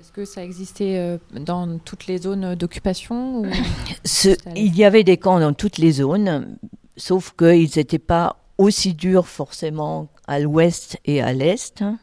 Est-ce 0.00 0.12
que 0.12 0.24
ça 0.24 0.42
existait 0.44 1.18
dans 1.34 1.78
toutes 1.78 2.06
les 2.06 2.18
zones 2.18 2.54
d'occupation 2.54 3.44
Il 4.56 4.76
y 4.76 4.84
avait 4.84 5.04
des 5.04 5.16
camps 5.16 5.40
dans 5.40 5.54
toutes 5.54 5.78
les 5.78 5.92
zones, 5.92 6.56
sauf 6.96 7.34
qu'ils 7.36 7.70
n'étaient 7.76 7.98
pas 7.98 8.36
aussi 8.58 8.94
durs 8.94 9.26
forcément 9.26 10.08
à 10.26 10.38
l'ouest 10.38 10.98
et 11.04 11.22
à 11.22 11.32
l'est, 11.32 11.82
hein, 11.82 11.98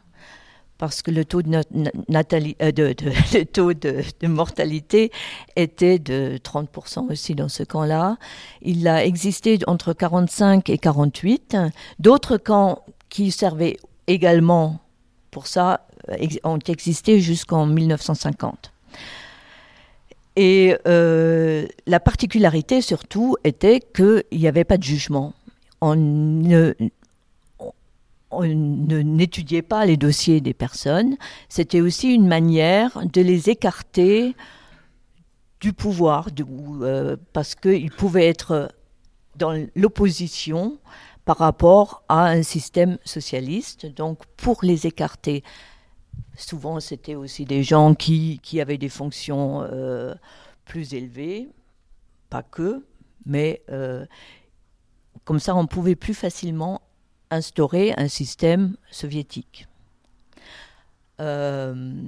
parce 0.80 1.02
que 1.02 1.10
le 1.10 1.26
taux, 1.26 1.42
de, 1.42 1.56
euh, 1.56 2.72
de, 2.72 3.42
taux 3.52 3.74
de, 3.74 4.02
mortalité 4.26 5.12
était 5.54 5.98
de 5.98 6.38
30% 6.42 7.12
aussi 7.12 7.34
dans 7.34 7.50
ce 7.50 7.62
camp-là. 7.62 8.16
Il 8.62 8.88
a 8.88 9.04
existé 9.04 9.58
entre 9.66 9.92
45 9.92 10.70
et 10.70 10.78
48. 10.78 11.58
D'autres 11.98 12.38
camps 12.38 12.82
qui 13.10 13.30
servaient 13.30 13.76
également 14.06 14.80
pour 15.30 15.46
ça 15.46 15.86
euh, 16.08 16.26
ont 16.44 16.58
existé 16.58 17.20
jusqu'en 17.20 17.66
1950. 17.66 18.72
Et 20.36 20.74
euh, 20.88 21.66
la 21.86 22.00
particularité 22.00 22.80
surtout 22.80 23.36
était 23.44 23.80
qu'il 23.80 24.24
n'y 24.32 24.48
avait 24.48 24.64
pas 24.64 24.78
de 24.78 24.82
jugement. 24.82 25.34
On 25.82 25.94
n'étudiait 28.32 29.62
pas 29.62 29.84
les 29.86 29.96
dossiers 29.96 30.40
des 30.40 30.54
personnes. 30.54 31.16
C'était 31.48 31.80
aussi 31.80 32.14
une 32.14 32.26
manière 32.26 33.00
de 33.06 33.20
les 33.20 33.50
écarter 33.50 34.34
du 35.60 35.72
pouvoir, 35.72 36.28
euh, 36.82 37.16
parce 37.32 37.54
qu'ils 37.54 37.90
pouvaient 37.90 38.28
être 38.28 38.72
dans 39.36 39.66
l'opposition 39.74 40.78
par 41.24 41.38
rapport 41.38 42.02
à 42.08 42.28
un 42.28 42.42
système 42.42 42.98
socialiste. 43.04 43.86
Donc 43.86 44.18
pour 44.36 44.60
les 44.62 44.86
écarter 44.86 45.42
Souvent, 46.36 46.80
c'était 46.80 47.16
aussi 47.16 47.44
des 47.44 47.62
gens 47.62 47.94
qui, 47.94 48.40
qui 48.42 48.60
avaient 48.60 48.78
des 48.78 48.88
fonctions 48.88 49.62
euh, 49.62 50.14
plus 50.64 50.94
élevées, 50.94 51.48
pas 52.30 52.42
que, 52.42 52.84
mais 53.26 53.62
euh, 53.68 54.06
comme 55.24 55.38
ça, 55.38 55.54
on 55.54 55.66
pouvait 55.66 55.96
plus 55.96 56.14
facilement 56.14 56.80
instaurer 57.30 57.94
un 57.96 58.08
système 58.08 58.76
soviétique. 58.90 59.66
Euh, 61.20 62.02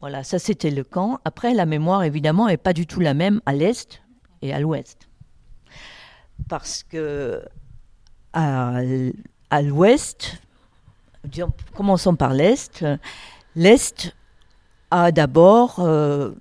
voilà, 0.00 0.24
ça 0.24 0.38
c'était 0.38 0.70
le 0.70 0.84
camp. 0.84 1.20
Après, 1.24 1.54
la 1.54 1.66
mémoire, 1.66 2.02
évidemment, 2.02 2.48
n'est 2.48 2.56
pas 2.56 2.72
du 2.72 2.86
tout 2.86 3.00
la 3.00 3.14
même 3.14 3.40
à 3.46 3.52
l'est 3.52 4.02
et 4.42 4.52
à 4.52 4.60
l'ouest. 4.60 5.08
Parce 6.48 6.82
que 6.82 7.42
à, 8.32 9.62
l'ouest, 9.62 10.40
commençons 11.74 12.16
par 12.16 12.32
l'Est. 12.32 12.84
L'Est 13.54 14.14
a 14.90 15.12
d'abord 15.12 15.80
euh, 15.80 16.32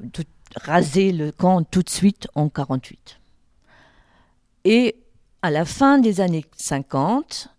rasé 0.56 1.12
le 1.12 1.32
camp 1.32 1.64
tout 1.64 1.84
de 1.84 1.90
suite 1.90 2.28
en 2.36 2.50
48. 2.50 3.20
Et 4.66 5.01
à 5.42 5.52
la 5.52 5.66
fin 5.66 5.98
des 5.98 6.22
années 6.22 6.46
50, 6.58 7.50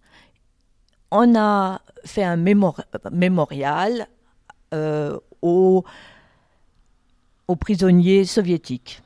on 1.10 1.36
a 1.36 1.80
fait 2.04 2.24
un 2.24 2.36
mémorial 2.36 4.08
euh, 4.72 5.18
aux, 5.42 5.84
prisonniers 7.60 8.24
soviétiques. 8.24 9.02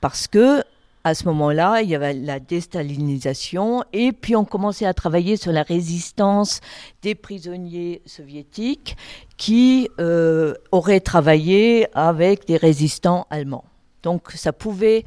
Parce 0.00 0.26
que 0.26 0.64
à 1.04 1.14
ce 1.14 1.24
moment-là, 1.26 1.80
il 1.80 1.88
y 1.88 1.94
avait 1.94 2.12
la 2.12 2.40
déstalinisation 2.40 3.84
et 3.92 4.12
puis 4.12 4.36
on 4.36 4.44
commençait 4.44 4.84
à 4.84 4.92
travailler 4.92 5.36
sur 5.36 5.52
la 5.52 5.62
résistance 5.62 6.60
des 7.02 7.14
prisonniers 7.14 8.02
soviétiques 8.04 8.96
qui 9.38 9.88
euh, 9.98 10.54
auraient 10.72 11.00
travaillé 11.00 11.86
avec 11.96 12.46
des 12.46 12.56
résistants 12.58 13.26
allemands. 13.30 13.64
Donc 14.02 14.32
ça 14.32 14.52
pouvait 14.52 15.04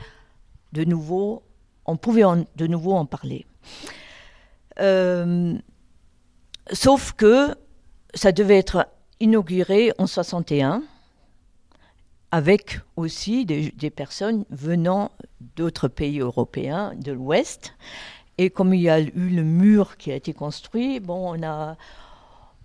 de 0.71 0.83
nouveau, 0.83 1.43
on 1.85 1.97
pouvait 1.97 2.23
de 2.55 2.67
nouveau 2.67 2.93
en 2.93 3.05
parler. 3.05 3.45
Euh, 4.79 5.53
sauf 6.71 7.13
que 7.13 7.55
ça 8.13 8.31
devait 8.31 8.57
être 8.57 8.87
inauguré 9.19 9.91
en 9.97 10.07
61 10.07 10.83
avec 12.31 12.79
aussi 12.95 13.45
des, 13.45 13.89
personnes 13.91 14.43
venant 14.49 15.11
d'autres 15.55 15.87
pays 15.87 16.19
européens 16.19 16.93
de 16.95 17.11
l'Ouest. 17.11 17.75
Et 18.39 18.49
comme 18.49 18.73
il 18.73 18.81
y 18.81 18.89
a 18.89 18.99
eu 18.99 19.29
le 19.29 19.43
mur 19.43 19.97
qui 19.97 20.11
a 20.11 20.15
été 20.15 20.33
construit, 20.33 20.99
bon, 20.99 21.37
on 21.37 21.43
a, 21.43 21.77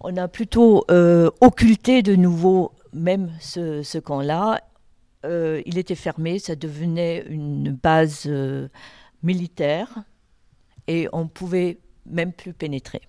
on 0.00 0.16
a 0.16 0.26
plutôt 0.26 0.86
euh, 0.90 1.30
occulté 1.42 2.02
de 2.02 2.16
nouveau 2.16 2.72
même 2.94 3.30
ce, 3.40 3.98
camp-là. 3.98 4.62
Euh, 5.26 5.60
il 5.66 5.76
était 5.76 5.94
fermé, 5.94 6.38
ça 6.38 6.56
devenait 6.56 7.26
une 7.28 7.72
base 7.72 8.26
militaire 9.22 10.04
et 10.86 11.08
on 11.12 11.28
pouvait 11.28 11.78
même 12.06 12.32
plus 12.32 12.52
pénétrer. 12.52 13.02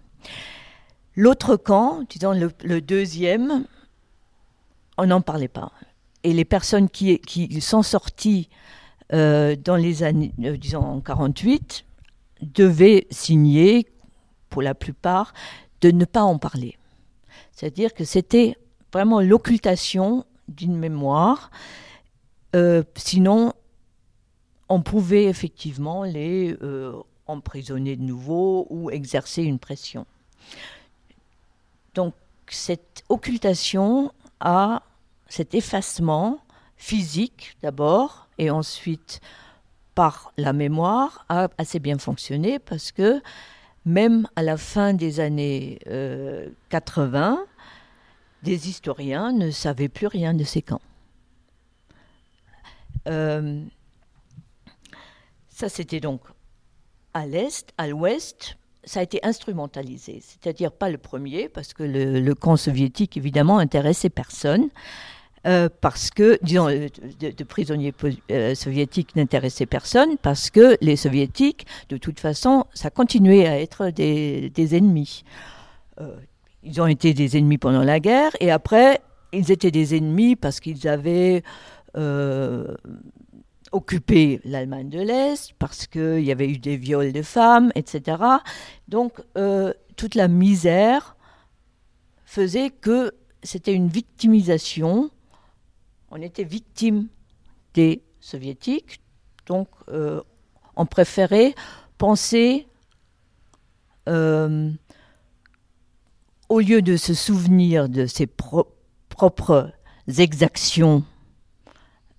L'autre 1.16 1.56
camp, 1.56 2.04
disons 2.10 2.34
le, 2.34 2.82
deuxième, 2.82 3.66
on 4.98 5.08
n'en 5.08 5.22
parlait 5.22 5.48
pas. 5.48 5.72
Et 6.24 6.34
les 6.34 6.46
personnes 6.46 6.90
qui, 6.90 7.20
qui 7.20 7.62
sont 7.62 7.84
sorties 7.84 8.50
euh, 9.14 9.56
dans 9.56 9.76
les 9.76 10.04
années, 10.04 10.34
euh, 10.44 10.76
en 10.76 11.02
48, 11.02 11.86
devaient 12.42 13.08
signer, 13.10 13.88
pour 14.50 14.62
la 14.62 14.76
plupart, 14.76 15.34
de 15.82 15.92
ne 15.92 16.06
pas 16.06 16.22
en 16.22 16.38
parler. 16.38 16.78
C'est-à-dire 17.52 17.94
que 17.94 18.04
c'était 18.04 18.56
vraiment 18.94 19.20
l'occultation 19.20 20.26
d'une 20.48 20.78
mémoire. 20.78 21.52
Euh, 22.56 22.84
sinon, 22.96 23.54
on 24.70 24.82
pouvait 24.82 25.26
effectivement 25.26 26.04
les 26.04 26.56
emprisonner 27.28 27.96
de 27.96 28.04
nouveau 28.04 28.68
ou 28.70 28.90
exercer 28.90 29.44
une 29.44 29.60
pression. 29.60 30.06
Donc 31.96 32.14
cette 32.48 33.04
occultation 33.10 34.12
a 34.40 34.84
cet 35.28 35.54
effacement 35.54 36.40
physique 36.78 37.58
d'abord 37.62 38.28
et 38.38 38.50
ensuite 38.50 39.22
par 39.96 40.32
la 40.38 40.54
mémoire 40.54 41.26
a 41.30 41.50
assez 41.58 41.80
bien 41.80 41.98
fonctionné 41.98 42.58
parce 42.58 42.92
que 42.92 43.22
même 43.86 44.28
à 44.36 44.44
la 44.44 44.58
fin 44.58 44.94
des 44.94 45.20
années 45.20 45.80
80, 46.70 47.34
euh, 47.34 47.46
des 48.44 48.70
historiens 48.70 49.32
ne 49.32 49.52
savaient 49.52 49.90
plus 49.90 50.08
rien 50.08 50.34
de 50.34 50.44
ces 50.44 50.62
camps. 50.62 50.82
Euh, 53.08 53.62
ça, 55.60 55.68
c'était 55.68 56.00
donc 56.00 56.22
à 57.14 57.26
l'est, 57.26 57.74
à 57.78 57.90
l'ouest, 57.90 58.56
ça 58.86 59.02
a 59.02 59.04
été 59.04 59.20
instrumentalisé. 59.24 60.22
C'est-à-dire 60.22 60.72
pas 60.72 60.90
le 60.90 60.98
premier, 60.98 61.50
parce 61.50 61.74
que 61.74 61.84
le, 61.84 62.34
camp 62.34 62.56
soviétique, 62.56 63.18
évidemment, 63.18 63.58
intéressait 63.60 64.10
personne. 64.10 64.70
Euh, 65.48 65.68
parce 65.82 66.12
que, 66.12 66.40
disons, 66.44 66.70
euh, 66.70 66.88
de, 67.20 67.44
prisonniers 67.44 67.94
euh, 68.32 68.56
soviétiques 68.56 69.18
n'intéressaient 69.18 69.66
personne, 69.66 70.18
parce 70.22 70.50
que 70.50 70.78
les 70.80 70.96
soviétiques, 70.96 71.66
de 71.90 71.98
toute 71.98 72.22
façon, 72.22 72.66
ça 72.74 72.90
continuait 72.90 73.46
à 73.46 73.60
être 73.60 73.90
des, 73.90 74.50
des 74.50 74.76
ennemis. 74.78 75.24
ils 76.64 76.82
ont 76.82 76.88
été 76.88 77.14
des 77.14 77.38
ennemis 77.38 77.58
pendant 77.58 77.84
la 77.84 78.00
guerre, 78.00 78.32
et 78.40 78.50
après, 78.50 79.02
ils 79.34 79.52
étaient 79.52 79.72
des 79.72 79.94
ennemis 79.96 80.38
parce 80.38 80.62
qu'ils 80.62 80.88
avaient 80.88 81.44
occupé 83.72 84.42
l'Allemagne 84.44 84.90
de 84.90 85.00
l'Est, 85.00 85.54
parce 85.60 85.88
qu'il 85.88 86.22
y 86.22 86.32
avait 86.32 86.50
eu 86.50 86.58
des 86.58 86.78
viols 86.78 87.14
de 87.14 87.22
femmes, 87.22 87.72
etc. 87.76 88.18
Donc, 88.88 89.22
toute 89.96 90.16
la 90.16 90.28
misère 90.28 91.16
faisait 92.26 92.70
que 92.70 93.12
c'était 93.44 93.74
une 93.74 93.88
victimisation 93.88 95.12
on 96.12 96.22
était 96.22 96.44
victime 96.44 97.08
des 97.74 98.02
soviétiques, 98.20 99.02
donc 99.46 99.68
euh, 99.90 100.22
on 100.76 100.86
préférait 100.86 101.54
penser, 101.98 102.68
euh, 104.08 104.72
au 106.48 106.60
lieu 106.60 106.82
de 106.82 106.98
se 106.98 107.14
souvenir 107.14 107.90
de 107.90 108.06
ses 108.08 108.28
propres 108.28 109.72
exactions, 110.18 111.04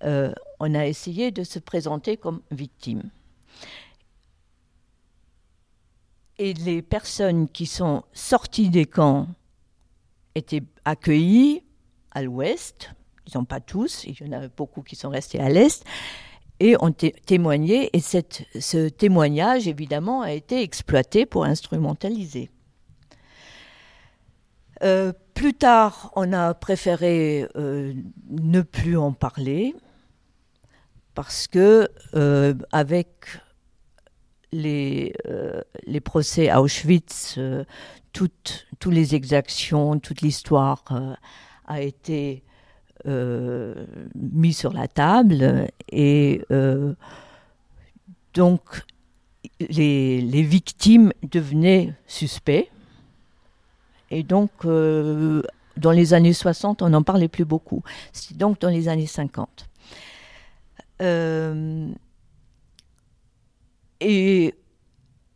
euh, 0.03 0.31
on 0.61 0.75
a 0.75 0.85
essayé 0.85 1.31
de 1.31 1.43
se 1.43 1.57
présenter 1.57 2.17
comme 2.17 2.41
victime. 2.51 3.09
Et 6.37 6.53
les 6.53 6.83
personnes 6.83 7.49
qui 7.49 7.65
sont 7.65 8.03
sorties 8.13 8.69
des 8.69 8.85
camps 8.85 9.27
étaient 10.35 10.63
accueillies 10.85 11.63
à 12.11 12.21
l'ouest, 12.21 12.91
disons 13.25 13.43
pas 13.43 13.59
tous, 13.59 14.03
il 14.05 14.19
y 14.21 14.29
en 14.29 14.39
a 14.39 14.47
beaucoup 14.49 14.83
qui 14.83 14.95
sont 14.95 15.09
restés 15.09 15.39
à 15.39 15.49
l'Est, 15.49 15.83
et 16.59 16.75
ont 16.79 16.91
témoigné, 16.91 17.89
et 17.93 17.99
ce 17.99 18.87
témoignage, 18.87 19.67
évidemment, 19.67 20.21
a 20.21 20.31
été 20.31 20.61
exploité 20.61 21.25
pour 21.25 21.43
instrumentaliser. 21.45 22.51
Euh, 24.83 25.11
plus 25.33 25.55
tard, 25.55 26.11
on 26.15 26.31
a 26.33 26.53
préféré 26.53 27.47
euh, 27.55 27.93
ne 28.29 28.61
plus 28.61 28.95
en 28.95 29.11
parler 29.11 29.75
parce 31.13 31.47
que 31.47 31.89
euh, 32.15 32.53
avec 32.71 33.07
les, 34.51 35.13
les, 35.85 36.01
procès 36.01 36.49
à 36.49 36.61
Auschwitz, 36.61 37.39
toutes, 38.11 38.67
toutes 38.79 38.93
les 38.93 39.15
exactions, 39.15 39.97
toute 39.99 40.21
l'histoire 40.21 40.83
a 41.65 41.81
été 41.81 42.43
euh, 43.07 43.73
mis 44.13 44.53
sur 44.53 44.73
la 44.73 44.87
table 44.87 45.67
et 45.89 46.41
euh, 46.51 46.93
donc 48.35 48.61
les, 49.59 50.21
les, 50.21 50.43
victimes 50.43 51.11
devenaient 51.23 51.95
suspects. 52.05 52.69
Et 54.11 54.21
donc 54.21 54.51
euh, 54.65 55.41
dans 55.77 55.89
les 55.89 56.13
années 56.13 56.33
60 56.33 56.83
on 56.83 56.89
n'en 56.89 57.01
parlait 57.01 57.27
plus 57.27 57.45
beaucoup. 57.45 57.81
C'est 58.13 58.37
donc 58.37 58.61
dans 58.61 58.69
les 58.69 58.87
années 58.87 59.07
50 59.07 59.67
et 63.99 64.55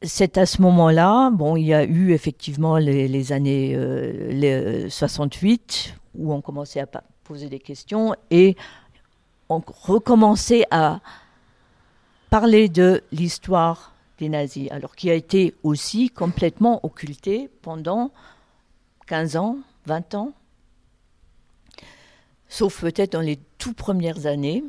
c'est 0.03 0.38
à 0.38 0.45
ce 0.45 0.61
moment-là, 0.61 1.32
bon, 1.32 1.55
il 1.55 1.66
y 1.66 1.74
a 1.74 1.84
eu 1.84 2.11
effectivement 2.11 2.78
les, 2.78 3.32
années 3.32 3.76
les 4.30 4.89
68 4.89 5.95
où 6.16 6.34
on 6.34 6.41
commençait 6.41 6.82
à 6.82 6.88
poser 7.24 7.49
des 7.49 7.59
questions 7.59 8.16
et 8.30 8.55
on 9.49 9.61
recommençait 9.66 10.66
à 10.72 10.99
parler 12.30 12.70
de 12.70 13.03
l'histoire 13.11 13.93
des 14.18 14.30
nazis, 14.30 14.72
alors 14.72 14.95
qui 14.95 15.09
a 15.09 15.13
été 15.13 15.53
aussi 15.63 16.09
complètement 16.09 16.80
occultée 16.84 17.49
pendant 17.61 18.11
15 19.07 19.36
ans, 19.36 19.57
20 19.86 20.16
ans, 20.16 20.32
sauf 22.47 22.82
peut-être 22.82 23.13
dans 23.13 23.22
les 23.22 23.39
tout 23.57 23.74
premières 23.74 24.26
années, 24.26 24.63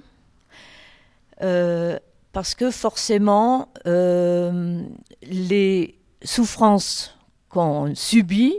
euh, 1.43 1.99
parce 2.33 2.55
que 2.55 2.71
forcément, 2.71 3.69
euh, 3.87 4.83
les 5.23 5.99
souffrances 6.23 7.17
qu'on 7.49 7.95
subit 7.95 8.55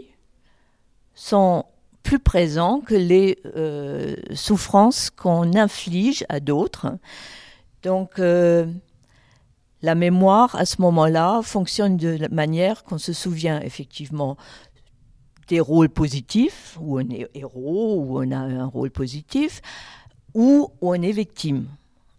sont 1.14 1.66
plus 2.04 2.20
présent 2.20 2.80
que 2.80 2.96
les 2.96 3.40
euh, 3.56 4.16
souffrances 4.34 5.10
qu'on 5.10 5.54
inflige 5.56 6.26
à 6.30 6.40
d'autres. 6.40 6.98
Donc, 7.84 8.20
la 8.20 9.96
mémoire, 9.96 10.56
à 10.56 10.66
ce 10.66 10.82
moment-là, 10.82 11.42
fonctionne 11.44 11.98
de 11.98 12.10
la 12.10 12.30
manière 12.30 12.84
qu'on 12.84 12.98
se 12.98 13.14
souvient 13.14 13.62
effectivement 13.62 14.36
des 15.48 15.60
rôles 15.60 15.90
positifs, 15.90 16.78
où 16.82 17.00
on 17.00 17.10
est 17.10 17.30
héros, 17.34 18.02
où 18.02 18.20
on 18.20 18.32
a 18.32 18.38
un 18.38 18.66
rôle 18.66 18.92
positif, 18.92 19.62
ou 20.34 20.70
où 20.82 20.90
on 20.90 21.02
est 21.02 21.12
victime. 21.12 21.68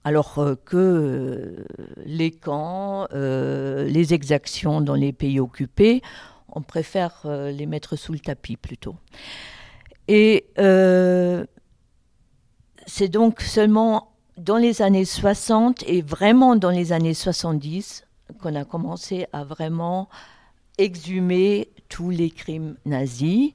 Alors 0.09 0.39
euh, 0.39 0.55
que 0.65 1.65
les 2.07 2.31
camps, 2.31 3.07
les 3.13 4.15
exactions 4.15 4.81
dans 4.81 4.95
les 4.95 5.13
pays 5.13 5.39
occupés, 5.39 6.01
on 6.49 6.63
préfère 6.63 7.27
les 7.27 7.67
mettre 7.67 7.97
sous 7.97 8.13
le 8.13 8.19
tapis 8.19 8.57
plutôt. 8.57 8.97
Et 10.09 10.47
euh, 10.59 11.45
c'est 12.87 13.09
donc 13.09 13.43
seulement 13.43 14.13
dans 14.39 14.57
les 14.57 14.81
années 14.81 15.05
60 15.05 15.85
et 15.87 16.01
vraiment 16.01 16.57
dans 16.57 16.71
les 16.71 16.93
années 16.93 17.15
70 17.15 18.07
qu'on 18.41 18.55
a 18.55 18.65
commencé 18.65 19.27
à 19.33 19.45
vraiment 19.45 20.09
exhumer 20.79 21.71
tous 21.91 22.09
les 22.09 22.31
crimes 22.31 22.77
nazis. 22.87 23.53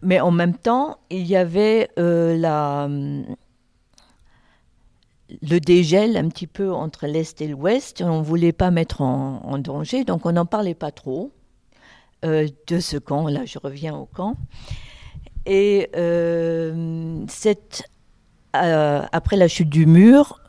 Mais 0.00 0.20
en 0.20 0.32
même 0.32 0.56
temps, 0.56 0.98
il 1.10 1.24
y 1.24 1.36
avait 1.36 1.88
euh, 1.98 2.36
la, 2.36 2.88
le 5.40 5.58
dégel 5.58 6.16
un 6.16 6.28
petit 6.28 6.46
peu 6.46 6.72
entre 6.72 7.06
l'Est 7.06 7.40
et 7.40 7.48
l'Ouest. 7.48 8.02
On 8.02 8.18
ne 8.18 8.24
voulait 8.24 8.52
pas 8.52 8.70
mettre 8.70 9.00
en, 9.00 9.58
danger, 9.58 10.04
donc 10.04 10.26
on 10.26 10.32
n'en 10.32 10.46
parlait 10.46 10.74
pas 10.74 10.90
trop 10.90 11.32
euh, 12.24 12.48
de 12.66 12.80
ce 12.80 12.96
camp. 12.96 13.28
Là, 13.28 13.44
je 13.44 13.58
reviens 13.58 13.94
au 13.96 14.06
camp. 14.06 14.36
Et 15.46 15.90
euh, 15.96 17.24
c'est 17.28 17.88
euh, 18.56 19.02
après 19.12 19.36
la 19.36 19.48
chute 19.48 19.68
du 19.68 19.86
mur 19.86 20.40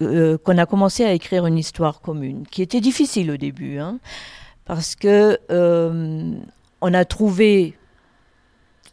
euh, 0.00 0.38
qu'on 0.38 0.58
a 0.58 0.66
commencé 0.66 1.04
à 1.04 1.12
écrire 1.12 1.46
une 1.46 1.58
histoire 1.58 2.00
commune, 2.00 2.46
qui 2.46 2.62
était 2.62 2.80
difficile 2.80 3.30
au 3.30 3.36
début, 3.36 3.78
hein, 3.78 3.98
parce 4.64 4.94
que 4.94 5.38
on 6.84 6.94
a 6.94 7.04
trouvé, 7.04 7.76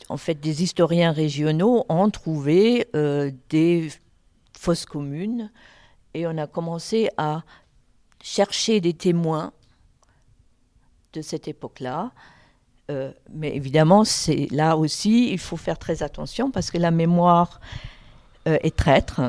en 0.09 0.17
fait, 0.17 0.35
des 0.35 0.63
historiens 0.63 1.11
régionaux 1.11 1.85
ont 1.89 2.09
trouvé 2.09 2.87
des 3.49 3.89
fosses 4.63 4.85
communes, 4.85 5.51
et 6.13 6.27
on 6.27 6.37
a 6.37 6.47
commencé 6.47 7.09
à 7.17 7.43
chercher 8.21 8.81
des 8.81 8.93
témoins 8.93 9.53
de 11.13 11.21
cette 11.21 11.47
époque-là 11.47 12.11
Euh, 12.89 13.11
mais 13.31 13.55
évidemment, 13.55 14.03
c'est 14.03 14.47
là 14.51 14.75
aussi, 14.75 15.31
il 15.31 15.37
faut 15.37 15.57
faire 15.57 15.77
très 15.77 16.01
attention 16.01 16.49
parce 16.49 16.71
que 16.71 16.79
la 16.79 16.89
mémoire 16.89 17.59
euh, 18.47 18.57
est 18.63 18.75
traître. 18.75 19.21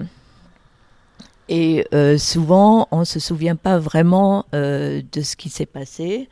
Et 1.48 1.86
euh, 1.92 2.16
souvent, 2.16 2.88
on 2.90 3.00
ne 3.00 3.04
se 3.04 3.20
souvient 3.20 3.56
pas 3.56 3.78
vraiment 3.78 4.46
de 4.52 5.22
ce 5.22 5.36
qui 5.36 5.50
s'est 5.50 5.66
passé. 5.66 6.28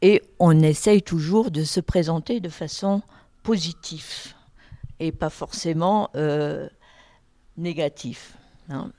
Et 0.00 0.22
on 0.38 0.58
essaye 0.62 1.02
toujours 1.02 1.50
de 1.50 1.62
se 1.64 1.80
présenter 1.80 2.40
de 2.40 2.48
façon 2.48 3.02
positive 3.42 4.34
et 4.98 5.12
pas 5.12 5.30
forcément 5.30 6.08
négative. 7.56 8.34
Hein. 8.68 8.92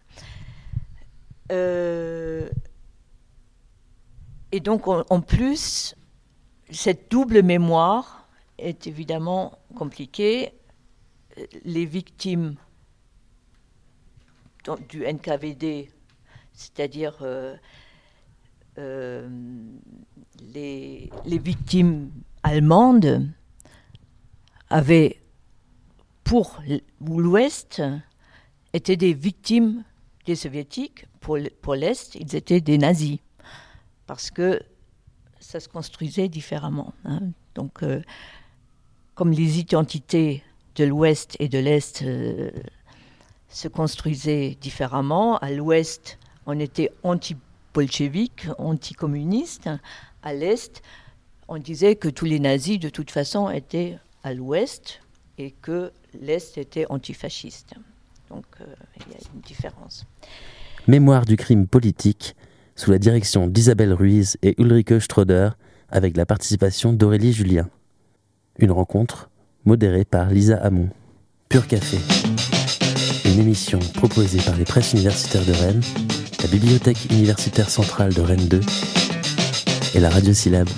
et 4.52 4.60
donc, 4.60 4.88
en 4.88 5.22
plus, 5.22 5.95
cette 6.70 7.12
double 7.12 7.43
mémoire 7.43 8.28
est 8.58 8.88
évidemment 8.88 9.58
compliquée. 9.76 10.54
Les 11.64 11.86
victimes 11.86 12.56
du 14.89 15.06
NKVD, 15.06 15.91
c'est-à-dire 16.54 17.18
euh, 17.22 17.56
euh, 18.78 19.30
les, 20.54 21.10
victimes 21.26 22.12
allemandes, 22.43 23.28
avaient, 24.70 25.20
pour 26.24 26.62
l'Ouest, 27.02 27.82
étaient 28.74 28.97
des 28.97 29.13
victimes 29.13 29.84
des 30.26 30.36
soviétiques, 30.36 31.05
pour, 31.19 31.38
pour 31.61 31.76
l'Est, 31.76 32.15
ils 32.15 32.36
étaient 32.36 32.61
des 32.61 32.78
nazis. 32.78 33.19
Parce 34.07 34.32
que 34.32 34.61
ça 35.39 35.59
se 35.59 35.67
construisait 35.67 36.30
différemment. 36.30 36.93
Hein. 37.05 37.19
Donc, 37.55 37.84
euh, 37.84 38.01
comme 39.15 39.32
les 39.32 39.59
identités 39.59 40.43
de 40.76 40.84
l'Ouest 40.84 41.36
et 41.39 41.49
de 41.49 41.59
l'Est 41.59 42.03
euh, 42.03 42.51
se 43.49 43.67
construisaient 43.67 44.57
différemment, 44.59 45.38
à 45.38 45.51
l'Ouest, 45.51 46.19
on 46.45 46.59
était 46.59 46.91
anti-bolchevique, 47.03 48.47
anti-communiste. 48.57 49.69
À 50.24 50.34
l'Est, 50.34 50.82
on 51.47 51.57
disait 51.57 51.95
que 51.95 52.07
tous 52.07 52.26
les 52.26 52.39
nazis, 52.39 52.80
de 52.80 52.89
toute 52.89 53.11
façon, 53.11 53.49
étaient 53.49 53.97
à 54.24 54.34
l'Ouest 54.34 55.01
et 55.38 55.51
que 55.51 55.91
l'Est 56.13 56.57
était 56.57 56.86
antifasciste. 56.89 57.74
Donc, 58.32 58.45
euh, 58.61 58.65
il 58.95 59.13
y 59.13 59.15
a 59.15 59.19
une 59.34 59.41
différence. 59.41 60.05
Mémoire 60.88 61.25
du 61.25 61.36
crime 61.36 61.67
politique 61.67 62.36
sous 62.75 62.91
la 62.91 62.97
direction 62.97 63.47
d'Isabelle 63.47 63.93
Ruiz 63.93 64.38
et 64.41 64.59
Ulrike 64.59 65.01
Stroder, 65.01 65.49
avec 65.89 66.15
la 66.15 66.25
participation 66.25 66.93
d'Aurélie 66.93 67.34
Julien. 67.34 67.69
Une 68.57 68.71
rencontre 68.71 69.29
modérée 69.65 70.05
par 70.05 70.29
Lisa 70.29 70.55
Hamon. 70.57 70.89
Pur 71.49 71.67
Café. 71.67 71.97
Une 73.25 73.39
émission 73.39 73.79
proposée 73.95 74.41
par 74.41 74.55
les 74.55 74.65
presses 74.65 74.93
universitaires 74.93 75.45
de 75.45 75.51
Rennes, 75.51 75.82
la 76.41 76.47
Bibliothèque 76.47 77.11
universitaire 77.11 77.69
centrale 77.69 78.13
de 78.13 78.21
Rennes 78.21 78.47
2 78.47 78.61
et 79.95 79.99
la 79.99 80.09
Radio 80.09 80.34
Syllabe. 80.34 80.69